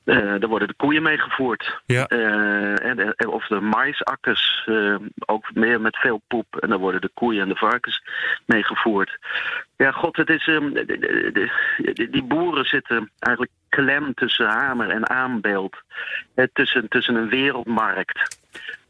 Eh, 0.06 0.16
daar 0.16 0.48
worden 0.48 0.68
de 0.68 0.74
koeien 0.76 1.02
mee 1.02 1.18
gevoerd. 1.18 1.80
Ja. 1.86 2.06
Eh, 2.06 2.84
en, 2.88 2.98
en- 3.16 3.28
of 3.28 3.46
de 3.46 3.60
maisakkers, 3.60 4.62
eh, 4.66 4.94
ook 5.26 5.54
meer 5.54 5.80
met 5.80 5.96
veel 5.96 6.20
poep. 6.28 6.56
En 6.56 6.68
daar 6.68 6.78
worden 6.78 7.00
de 7.00 7.10
koeien 7.14 7.42
en 7.42 7.48
de 7.48 7.56
varkens 7.56 8.02
mee 8.46 8.62
gevoerd. 8.64 9.18
Ja, 9.76 9.90
god, 9.90 10.16
het 10.16 10.28
is, 10.30 10.46
ehm, 10.48 10.72
de- 10.72 10.84
de- 10.84 10.98
de- 11.32 11.92
de- 11.92 12.10
die 12.10 12.24
boeren 12.24 12.64
zitten 12.64 13.10
eigenlijk 13.18 13.54
klem 13.68 14.14
tussen 14.14 14.46
hamer 14.48 14.90
en 14.90 15.08
aanbeeld. 15.10 15.76
Tussen, 16.52 16.88
tussen 16.88 17.14
een 17.14 17.28
wereldmarkt. 17.28 18.38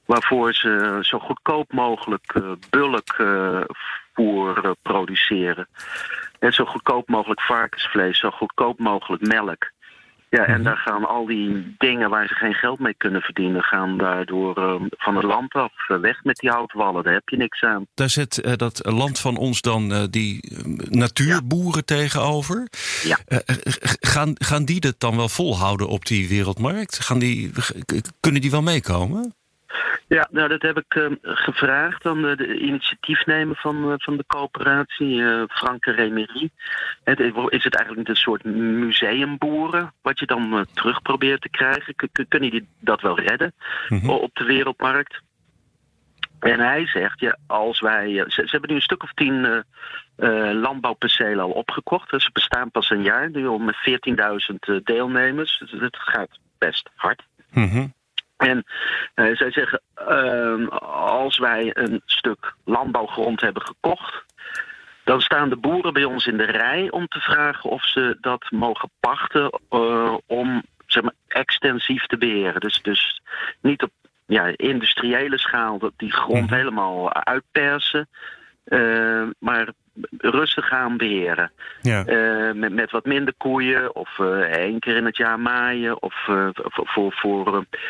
Waarvoor 0.05 0.55
ze 0.55 0.99
zo 1.01 1.19
goedkoop 1.19 1.73
mogelijk 1.73 2.33
bulkvoer 2.71 4.65
eh, 4.65 4.71
produceren. 4.83 5.69
En 6.39 6.53
zo 6.53 6.65
goedkoop 6.65 7.09
mogelijk 7.09 7.41
varkensvlees, 7.41 8.19
zo 8.19 8.31
goedkoop 8.31 8.79
mogelijk 8.79 9.27
melk. 9.27 9.71
Ja, 10.31 10.45
en 10.45 10.55
Mhm. 10.55 10.63
daar 10.63 10.77
gaan 10.77 11.05
al 11.09 11.27
die 11.27 11.75
dingen 11.79 12.11
waar 12.11 12.27
ze 12.29 12.35
geen 12.35 12.55
geld 12.55 12.79
mee 12.79 12.95
kunnen 12.95 13.21
verdienen, 13.21 13.63
gaan 13.63 13.99
daardoor 13.99 14.57
eh, 14.57 14.75
van 14.91 15.17
het 15.17 15.25
land 15.25 15.53
af. 15.53 15.73
Eh, 15.89 15.97
weg 15.99 16.25
met 16.25 16.37
die 16.37 16.51
houtwallen, 16.51 17.05
daar 17.05 17.13
heb 17.13 17.29
je 17.29 17.37
niks 17.37 17.63
aan. 17.63 17.87
Daar 17.95 18.11
zet 18.11 18.39
eh, 18.41 18.53
dat 18.57 18.81
land 18.85 19.19
van 19.21 19.37
ons 19.37 19.61
dan 19.61 19.93
eh, 19.93 20.03
die 20.11 20.41
eh, 20.43 20.65
natuurboeren 20.91 21.85
tegenover. 21.85 22.69
Ja. 23.03 23.19
Gaan, 24.01 24.33
gaan 24.35 24.65
die 24.65 24.79
het 24.81 25.01
dan 25.01 25.17
wel 25.17 25.29
volhouden 25.29 25.89
op 25.89 26.07
die 26.07 26.29
wereldmarkt? 26.29 26.99
Gaan 27.01 27.19
die, 27.19 27.51
kunnen 28.21 28.41
die 28.41 28.51
wel 28.51 28.63
meekomen? 28.63 29.35
Ja, 30.09 30.29
nou 30.31 30.49
dat 30.49 30.63
heb 30.63 30.77
ik 30.79 30.95
eh, 30.95 31.07
gevraagd 31.23 32.07
aan 32.07 32.23
de, 32.23 32.37
de 32.37 32.59
initiatiefnemer 32.59 33.57
van, 33.57 33.91
eh, 33.91 33.95
van 33.97 34.17
de 34.17 34.25
coöperatie, 34.27 35.23
eh 35.23 35.43
Franke 35.49 35.91
Remery. 35.91 36.51
Het, 37.05 37.21
is 37.21 37.65
het 37.65 37.75
eigenlijk 37.75 37.97
niet 37.97 38.09
een 38.09 38.17
soort 38.23 38.45
museumboeren, 38.45 39.93
wat 40.03 40.19
je 40.19 40.27
dan 40.27 40.53
eh, 40.59 40.61
terug 40.75 41.03
probeert 41.03 41.41
te 41.41 41.49
krijgen? 41.49 41.95
Kun- 41.95 42.09
kun- 42.13 42.29
Kunnen 42.29 42.51
die 42.51 42.69
dat 42.81 43.01
wel 43.01 43.21
redden 43.21 43.53
Mhm. 43.89 44.09
op 44.09 44.35
de 44.35 44.45
wereldmarkt? 44.45 45.21
En 46.41 46.61
hij 46.61 46.87
zegt, 46.87 47.21
ja, 47.21 47.39
als 47.47 47.81
wij. 47.81 48.09
Ze, 48.15 48.29
ze 48.29 48.51
hebben 48.51 48.71
nu 48.71 48.77
een 48.77 48.83
stuk 48.83 49.03
of 49.03 49.13
tien 49.15 49.65
landbouwpercelen 50.53 51.45
al 51.45 51.51
opgekocht. 51.51 52.11
Dus 52.11 52.25
ze 52.25 52.31
bestaan 52.33 52.71
pas 52.71 52.91
een 52.91 53.03
jaar, 53.03 53.31
nu 53.31 53.47
al 53.47 53.59
met 53.59 53.77
14.000 53.77 54.69
eh, 54.69 54.77
deelnemers. 54.85 55.59
Dus 55.59 55.81
het 55.81 55.97
gaat 55.97 56.39
best 56.59 56.91
hard. 56.95 57.23
Mhm. 57.51 57.87
En 58.37 58.65
eh, 59.15 59.37
zij 59.37 59.51
zeggen, 59.51 59.81
ehm, 59.95 60.67
als 60.91 61.39
wij 61.39 61.71
een 61.73 62.03
stuk 62.05 62.55
landbouwgrond 62.65 63.41
hebben 63.41 63.63
gekocht, 63.63 64.25
dan 65.05 65.21
staan 65.21 65.49
de 65.49 65.57
boeren 65.57 65.93
bij 65.93 66.05
ons 66.05 66.27
in 66.27 66.37
de 66.37 66.45
rij 66.45 66.91
om 66.91 67.07
te 67.09 67.21
vragen 67.21 67.71
of 67.71 67.85
ze 67.85 68.17
dat 68.21 68.51
mogen 68.51 68.91
pachten 69.01 69.61
eh, 69.71 70.17
om 70.27 70.63
zeg 70.87 71.03
maar, 71.03 71.15
extensief 71.29 72.07
te 72.07 72.19
beheren. 72.19 72.61
Dus, 72.61 72.83
dus 72.83 73.21
niet 73.61 73.83
op 73.83 73.91
ja, 74.27 74.53
industriële 74.57 75.39
schaal 75.39 75.79
dat 75.79 75.93
die 75.97 76.13
grond 76.13 76.51
Mhm. 76.51 76.55
helemaal 76.55 77.13
uitpersen, 77.13 78.09
maar 79.39 79.69
rustig 80.19 80.67
gaan 80.67 80.97
beheren. 80.97 81.53
Ja. 81.83 82.05
Eh, 82.05 82.53
met, 82.53 82.73
met 82.73 82.91
wat 82.91 83.05
minder 83.05 83.35
koeien 83.37 83.95
of 83.95 84.19
eh, 84.19 84.41
één 84.41 84.79
keer 84.79 84.97
in 84.97 85.05
het 85.05 85.17
jaar 85.17 85.41
maaien 85.41 86.03
of 86.03 86.15
eh, 86.29 86.49
voor, 86.53 87.13
voor, 87.13 87.57
eh, 87.57 87.81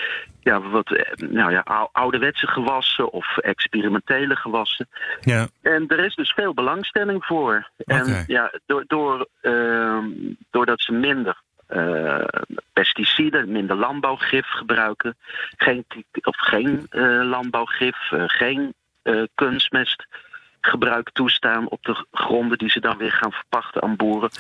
ja, 0.41 0.61
wat 0.61 1.05
nou 1.17 1.51
ja, 1.51 1.61
ou- 1.61 1.89
ouderwetse 1.93 2.47
gewassen 2.47 3.11
of 3.13 3.37
experimentele 3.39 4.37
gewassen. 4.37 4.89
ja. 5.21 5.49
En 5.63 5.85
er 5.89 5.99
is 5.99 6.15
dus 6.15 6.33
veel 6.33 6.55
belangstelling 6.55 7.25
voor. 7.25 7.71
En 7.77 8.25
ja, 8.27 8.53
door, 8.67 8.85
door, 8.87 9.29
ehm, 9.41 10.05
doordat 10.51 10.81
ze 10.81 10.93
minder 10.93 11.45
pesticiden, 12.73 13.53
minder 13.53 13.77
landbouwgif 13.77 14.47
gebruiken, 14.47 15.17
geen, 15.57 15.85
of 16.23 16.37
geen 16.37 16.87
landbouwgif, 17.29 17.97
geen 18.27 18.75
kunstmest 19.35 20.07
gebruik 20.67 21.11
toestaan 21.13 21.69
op 21.69 21.83
de 21.85 22.05
gronden 22.13 22.59
die 22.59 22.71
ze 22.71 22.81
dan 22.81 22.97
weer 22.97 23.13
gaan 23.13 23.33
verpachten 23.33 23.83
aan 23.83 23.97
boeren. 23.97 24.31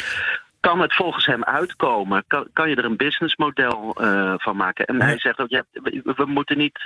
Kan 0.60 0.80
het 0.80 0.94
volgens 0.94 1.26
hem 1.26 1.44
uitkomen? 1.44 2.24
Kan, 2.26 2.46
kan 2.52 2.68
je 2.68 2.76
er 2.76 2.84
een 2.84 2.96
businessmodel 2.96 3.94
eh, 4.00 4.34
van 4.36 4.56
maken? 4.56 4.86
En 4.86 5.02
hij 5.02 5.18
zegt 5.18 5.38
ook, 5.38 5.48
ja, 5.48 5.62
we, 5.72 6.12
we 6.16 6.24
moeten 6.26 6.58
niet 6.58 6.78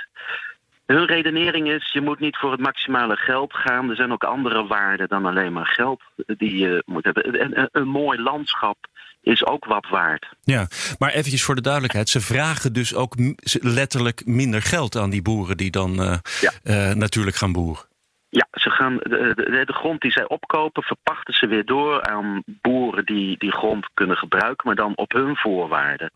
hun 0.85 1.05
redenering 1.05 1.69
is, 1.71 1.91
je 1.91 2.01
moet 2.01 2.19
niet 2.19 2.37
voor 2.37 2.51
het 2.51 2.59
maximale 2.59 3.15
geld 3.15 3.53
gaan. 3.53 3.89
Er 3.89 3.95
zijn 3.95 4.11
ook 4.11 4.23
andere 4.23 4.67
waarden 4.67 5.07
dan 5.07 5.25
alleen 5.25 5.53
maar 5.53 5.65
geld 5.65 6.01
die 6.25 6.57
je 6.57 6.83
moet 6.85 7.03
hebben. 7.03 7.39
En 7.39 7.59
een, 7.59 7.69
een 7.71 7.87
mooi 7.87 8.21
landschap 8.21 8.77
is 9.21 9.45
ook 9.45 9.65
wat 9.65 9.87
waard. 9.89 10.27
Ja, 10.43 10.67
maar 10.99 11.11
eventjes 11.11 11.43
voor 11.43 11.55
de 11.55 11.61
duidelijkheid. 11.61 12.09
Ze 12.09 12.21
vragen 12.21 12.73
dus 12.73 12.95
ook 12.95 13.15
letterlijk 13.61 14.25
minder 14.25 14.61
geld 14.61 14.95
aan 14.95 15.09
die 15.09 15.21
boeren 15.21 15.57
die 15.57 15.71
dan 15.71 16.01
eh, 16.01 16.17
Ja. 16.41 16.51
eh, 16.63 16.95
natuurlijk 16.95 17.35
gaan 17.35 17.51
boeren. 17.51 17.83
Ja, 18.33 18.47
ze 18.51 18.69
gaan 18.69 18.97
de, 18.97 19.31
de, 19.35 19.65
de 19.65 19.73
grond 19.73 20.01
die 20.01 20.11
zij 20.11 20.27
opkopen, 20.27 20.83
verpachten 20.83 21.33
ze 21.33 21.47
weer 21.47 21.65
door 21.65 22.03
aan 22.03 22.43
boeren 22.45 23.05
die 23.05 23.37
die 23.37 23.51
grond 23.51 23.87
kunnen 23.93 24.17
gebruiken, 24.17 24.67
maar 24.67 24.75
dan 24.75 24.95
op 24.95 25.11
hun 25.11 25.35
voorwaarden. 25.35 26.11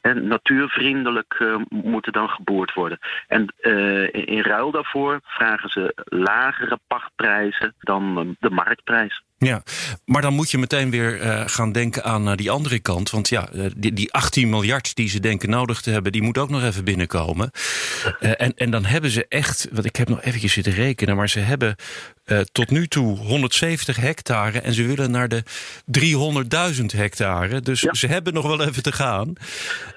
En 0.00 0.26
natuurvriendelijk 0.26 1.34
eh, 1.38 1.56
moeten 1.68 2.12
dan 2.12 2.28
geboerd 2.28 2.72
worden. 2.72 2.98
En 3.26 3.46
eh, 3.60 4.02
in, 4.02 4.26
in 4.26 4.40
ruil 4.40 4.70
daarvoor 4.70 5.20
vragen 5.22 5.68
ze 5.68 5.92
lagere 6.04 6.78
pachtprijzen 6.86 7.74
dan 7.78 8.18
eh, 8.18 8.48
de 8.48 8.50
marktprijs. 8.50 9.22
Ja, 9.38 9.62
maar 10.04 10.22
dan 10.22 10.34
moet 10.34 10.50
je 10.50 10.58
meteen 10.58 10.90
weer 10.90 11.20
eh, 11.20 11.42
gaan 11.46 11.72
denken 11.72 12.04
aan 12.04 12.28
eh, 12.28 12.36
die 12.36 12.50
andere 12.50 12.78
kant. 12.78 13.10
Want 13.10 13.28
ja, 13.28 13.48
eh, 13.48 13.64
die, 13.76 13.92
die 13.92 14.12
18 14.12 14.48
miljard 14.50 14.94
die 14.94 15.08
ze 15.08 15.20
denken 15.20 15.50
nodig 15.50 15.80
te 15.80 15.90
hebben, 15.90 16.12
die 16.12 16.22
moet 16.22 16.38
ook 16.38 16.50
nog 16.50 16.62
even 16.62 16.84
binnenkomen. 16.84 17.50
En, 18.20 18.54
en 18.56 18.70
dan 18.70 18.84
hebben 18.84 19.10
ze 19.10 19.26
echt, 19.28 19.68
want 19.72 19.84
ik 19.84 19.96
heb 19.96 20.08
nog 20.08 20.22
eventjes 20.22 20.52
zitten 20.52 20.72
rekenen, 20.72 21.16
maar 21.16 21.28
ze 21.28 21.38
hebben 21.40 21.76
tot 22.52 22.70
nu 22.70 22.86
toe 22.86 23.16
170 23.16 23.96
hectare 23.96 24.60
en 24.60 24.72
ze 24.72 24.86
willen 24.86 25.10
naar 25.10 25.28
de 25.28 25.42
300.000 26.78 26.84
hectare. 26.96 27.60
Dus 27.60 27.80
Ja. 27.80 27.94
ze 27.94 28.06
hebben 28.06 28.34
nog 28.34 28.46
wel 28.46 28.62
even 28.68 28.82
te 28.82 28.92
gaan. 28.92 29.32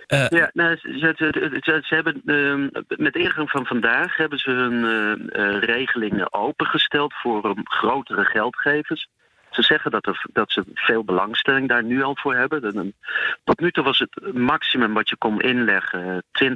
Ja, 0.08 0.50
nou, 0.54 0.76
ze, 0.78 0.98
ze, 1.00 1.60
ze- 1.62 1.96
hebben 1.96 2.22
ehm, 2.26 2.68
met 3.04 3.16
ingang 3.16 3.50
van 3.50 3.66
vandaag 3.66 4.18
hebben 4.18 4.40
ze 4.40 4.50
hun 4.52 5.60
regelingen 5.60 6.34
opengesteld 6.34 7.14
voor 7.14 7.44
ehm, 7.44 7.60
grotere 7.64 8.24
geldgevers. 8.24 9.08
Ze 9.50 9.62
zeggen 9.62 9.92
dat, 9.92 10.06
er, 10.06 10.26
dat 10.34 10.52
ze 10.52 10.64
veel 10.74 11.04
belangstelling 11.04 11.68
daar 11.68 11.84
nu 11.84 12.04
al 12.04 12.16
voor 12.16 12.36
hebben. 12.36 12.94
Tot 13.44 13.60
nu 13.60 13.72
toe 13.72 13.84
was 13.84 14.00
het 14.00 14.34
maximum 14.34 14.94
wat 14.94 15.10
je 15.10 15.16
kon 15.16 15.42
inleggen 15.42 16.24
eh, 16.32 16.50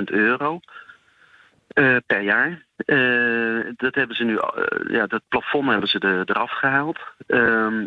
20.000 0.00 0.04
euro 0.04 0.60
eh, 1.76 1.96
per 2.06 2.20
jaar. 2.20 2.64
Eh, 2.76 3.72
dat 3.76 3.94
hebben 3.94 4.16
ze 4.16 4.24
nu, 4.24 4.36
eh, 4.36 4.90
ja, 4.90 5.06
dat 5.06 5.22
plafond 5.28 5.70
hebben 5.70 5.88
ze 5.88 5.98
er, 5.98 6.30
eraf 6.30 6.50
gehaald. 6.50 6.98
Ehm, 7.26 7.86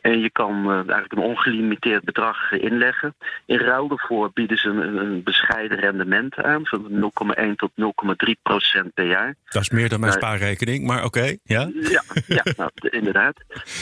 en 0.00 0.20
je 0.20 0.30
kan 0.30 0.70
eigenlijk 0.70 1.12
een 1.12 1.18
ongelimiteerd 1.18 2.04
bedrag 2.04 2.52
inleggen. 2.52 3.14
In 3.46 3.58
ruil 3.58 3.88
daarvoor 3.88 4.30
bieden 4.34 4.56
ze 4.56 4.68
een, 4.68 4.96
een 4.96 5.22
bescheiden 5.22 5.78
rendement 5.78 6.36
aan 6.36 6.66
van 6.66 6.86
0,1 6.90 7.56
tot 7.56 7.70
0,3 7.74 8.34
procent 8.42 8.94
per 8.94 9.06
jaar. 9.06 9.34
dat 9.48 9.62
is 9.62 9.70
meer 9.70 9.88
dan 9.88 10.00
mijn 10.00 10.12
Nee. 10.12 10.22
spaarrekening, 10.22 10.86
maar 10.86 11.04
oké. 11.04 11.36
ja? 11.44 11.70
Ja, 11.74 12.02
ja 12.26 12.42
nou, 12.56 12.70
inderdaad. 12.80 13.36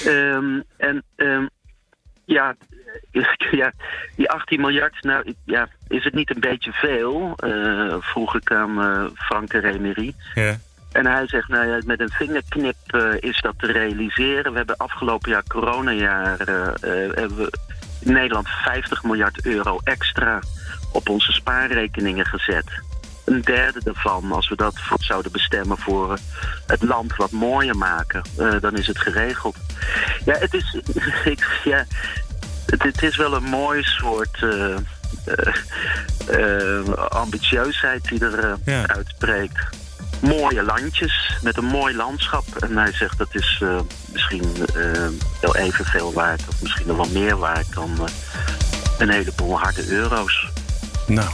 Ehm, 0.06 0.60
en 0.76 1.02
ehm, 1.16 1.46
ja, 2.24 2.54
ja, 3.50 3.72
die 4.16 4.30
18 4.30 4.60
miljard, 4.60 5.02
nou 5.02 5.34
ja, 5.44 5.68
is 5.88 6.04
het 6.04 6.14
niet 6.14 6.34
een 6.34 6.40
beetje 6.40 6.72
veel? 6.72 7.32
Eh, 7.36 7.96
vroeg 8.00 8.34
ik 8.36 8.52
aan 8.52 8.82
eh 8.82 9.04
Frank 9.14 9.52
Remery. 9.52 10.14
ja. 10.34 10.58
En 10.92 11.06
hij 11.06 11.26
zegt, 11.26 11.48
nou 11.48 11.66
ja, 11.66 11.80
met 11.86 12.00
een 12.00 12.10
vingerknip 12.10 12.76
eh, 12.86 13.14
is 13.20 13.40
dat 13.40 13.54
te 13.58 13.72
realiseren. 13.72 14.50
We 14.50 14.56
hebben 14.56 14.76
afgelopen 14.76 15.30
jaar, 15.30 15.42
coronajaar, 15.48 16.38
hebben 16.38 17.36
we 17.36 17.58
in 18.00 18.12
Nederland 18.12 18.48
50 18.48 19.02
miljard 19.02 19.46
euro 19.46 19.80
extra 19.84 20.40
op 20.92 21.08
onze 21.08 21.32
spaarrekeningen 21.32 22.26
gezet. 22.26 22.82
Een 23.24 23.42
derde 23.42 23.80
daarvan, 23.84 24.32
als 24.32 24.48
we 24.48 24.56
dat 24.56 24.74
zouden 25.00 25.32
bestemmen 25.32 25.78
voor 25.78 26.12
eh, 26.12 26.18
het 26.66 26.82
land 26.82 27.16
wat 27.16 27.30
mooier 27.30 27.76
maken, 27.76 28.22
eh, 28.36 28.54
dan 28.60 28.76
is 28.76 28.86
het 28.86 28.98
geregeld. 28.98 29.56
Ja, 30.24 30.34
het 30.38 30.54
is, 30.54 30.80
ik, 31.24 31.60
ja, 31.64 31.84
het, 32.66 32.82
het 32.82 33.02
is 33.02 33.16
wel 33.16 33.34
een 33.34 33.42
mooi 33.42 33.82
soort 33.82 34.42
eh, 34.42 34.76
ambitieusheid 37.08 38.04
die 38.04 38.24
er 38.24 38.58
Ja. 38.64 38.86
uitspreekt 38.86 39.58
mooie 40.20 40.62
landjes 40.62 41.36
met 41.42 41.56
een 41.56 41.64
mooi 41.64 41.96
landschap. 41.96 42.44
En 42.58 42.76
hij 42.76 42.92
zegt 42.92 43.18
dat 43.18 43.34
is 43.34 43.62
misschien 44.12 44.44
wel 45.40 45.56
evenveel 45.56 46.12
waard, 46.12 46.42
of 46.48 46.62
misschien 46.62 46.86
nog 46.86 46.96
wel 46.96 47.22
meer 47.22 47.36
waard 47.36 47.72
dan 47.74 48.08
een 48.98 49.10
heleboel 49.10 49.58
harde 49.58 49.88
euro's. 49.88 50.46
Nou, 51.06 51.28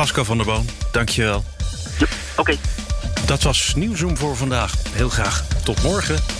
Vasco 0.00 0.24
van 0.24 0.36
der 0.36 0.46
Boom, 0.46 0.64
dankjewel. 0.92 1.44
Oké, 2.36 2.56
Dat 3.26 3.42
was 3.42 3.72
Nieuwzoom 3.76 4.16
voor 4.16 4.36
vandaag. 4.36 4.74
Heel 4.92 5.08
graag 5.08 5.44
tot 5.64 5.82
morgen. 5.82 6.39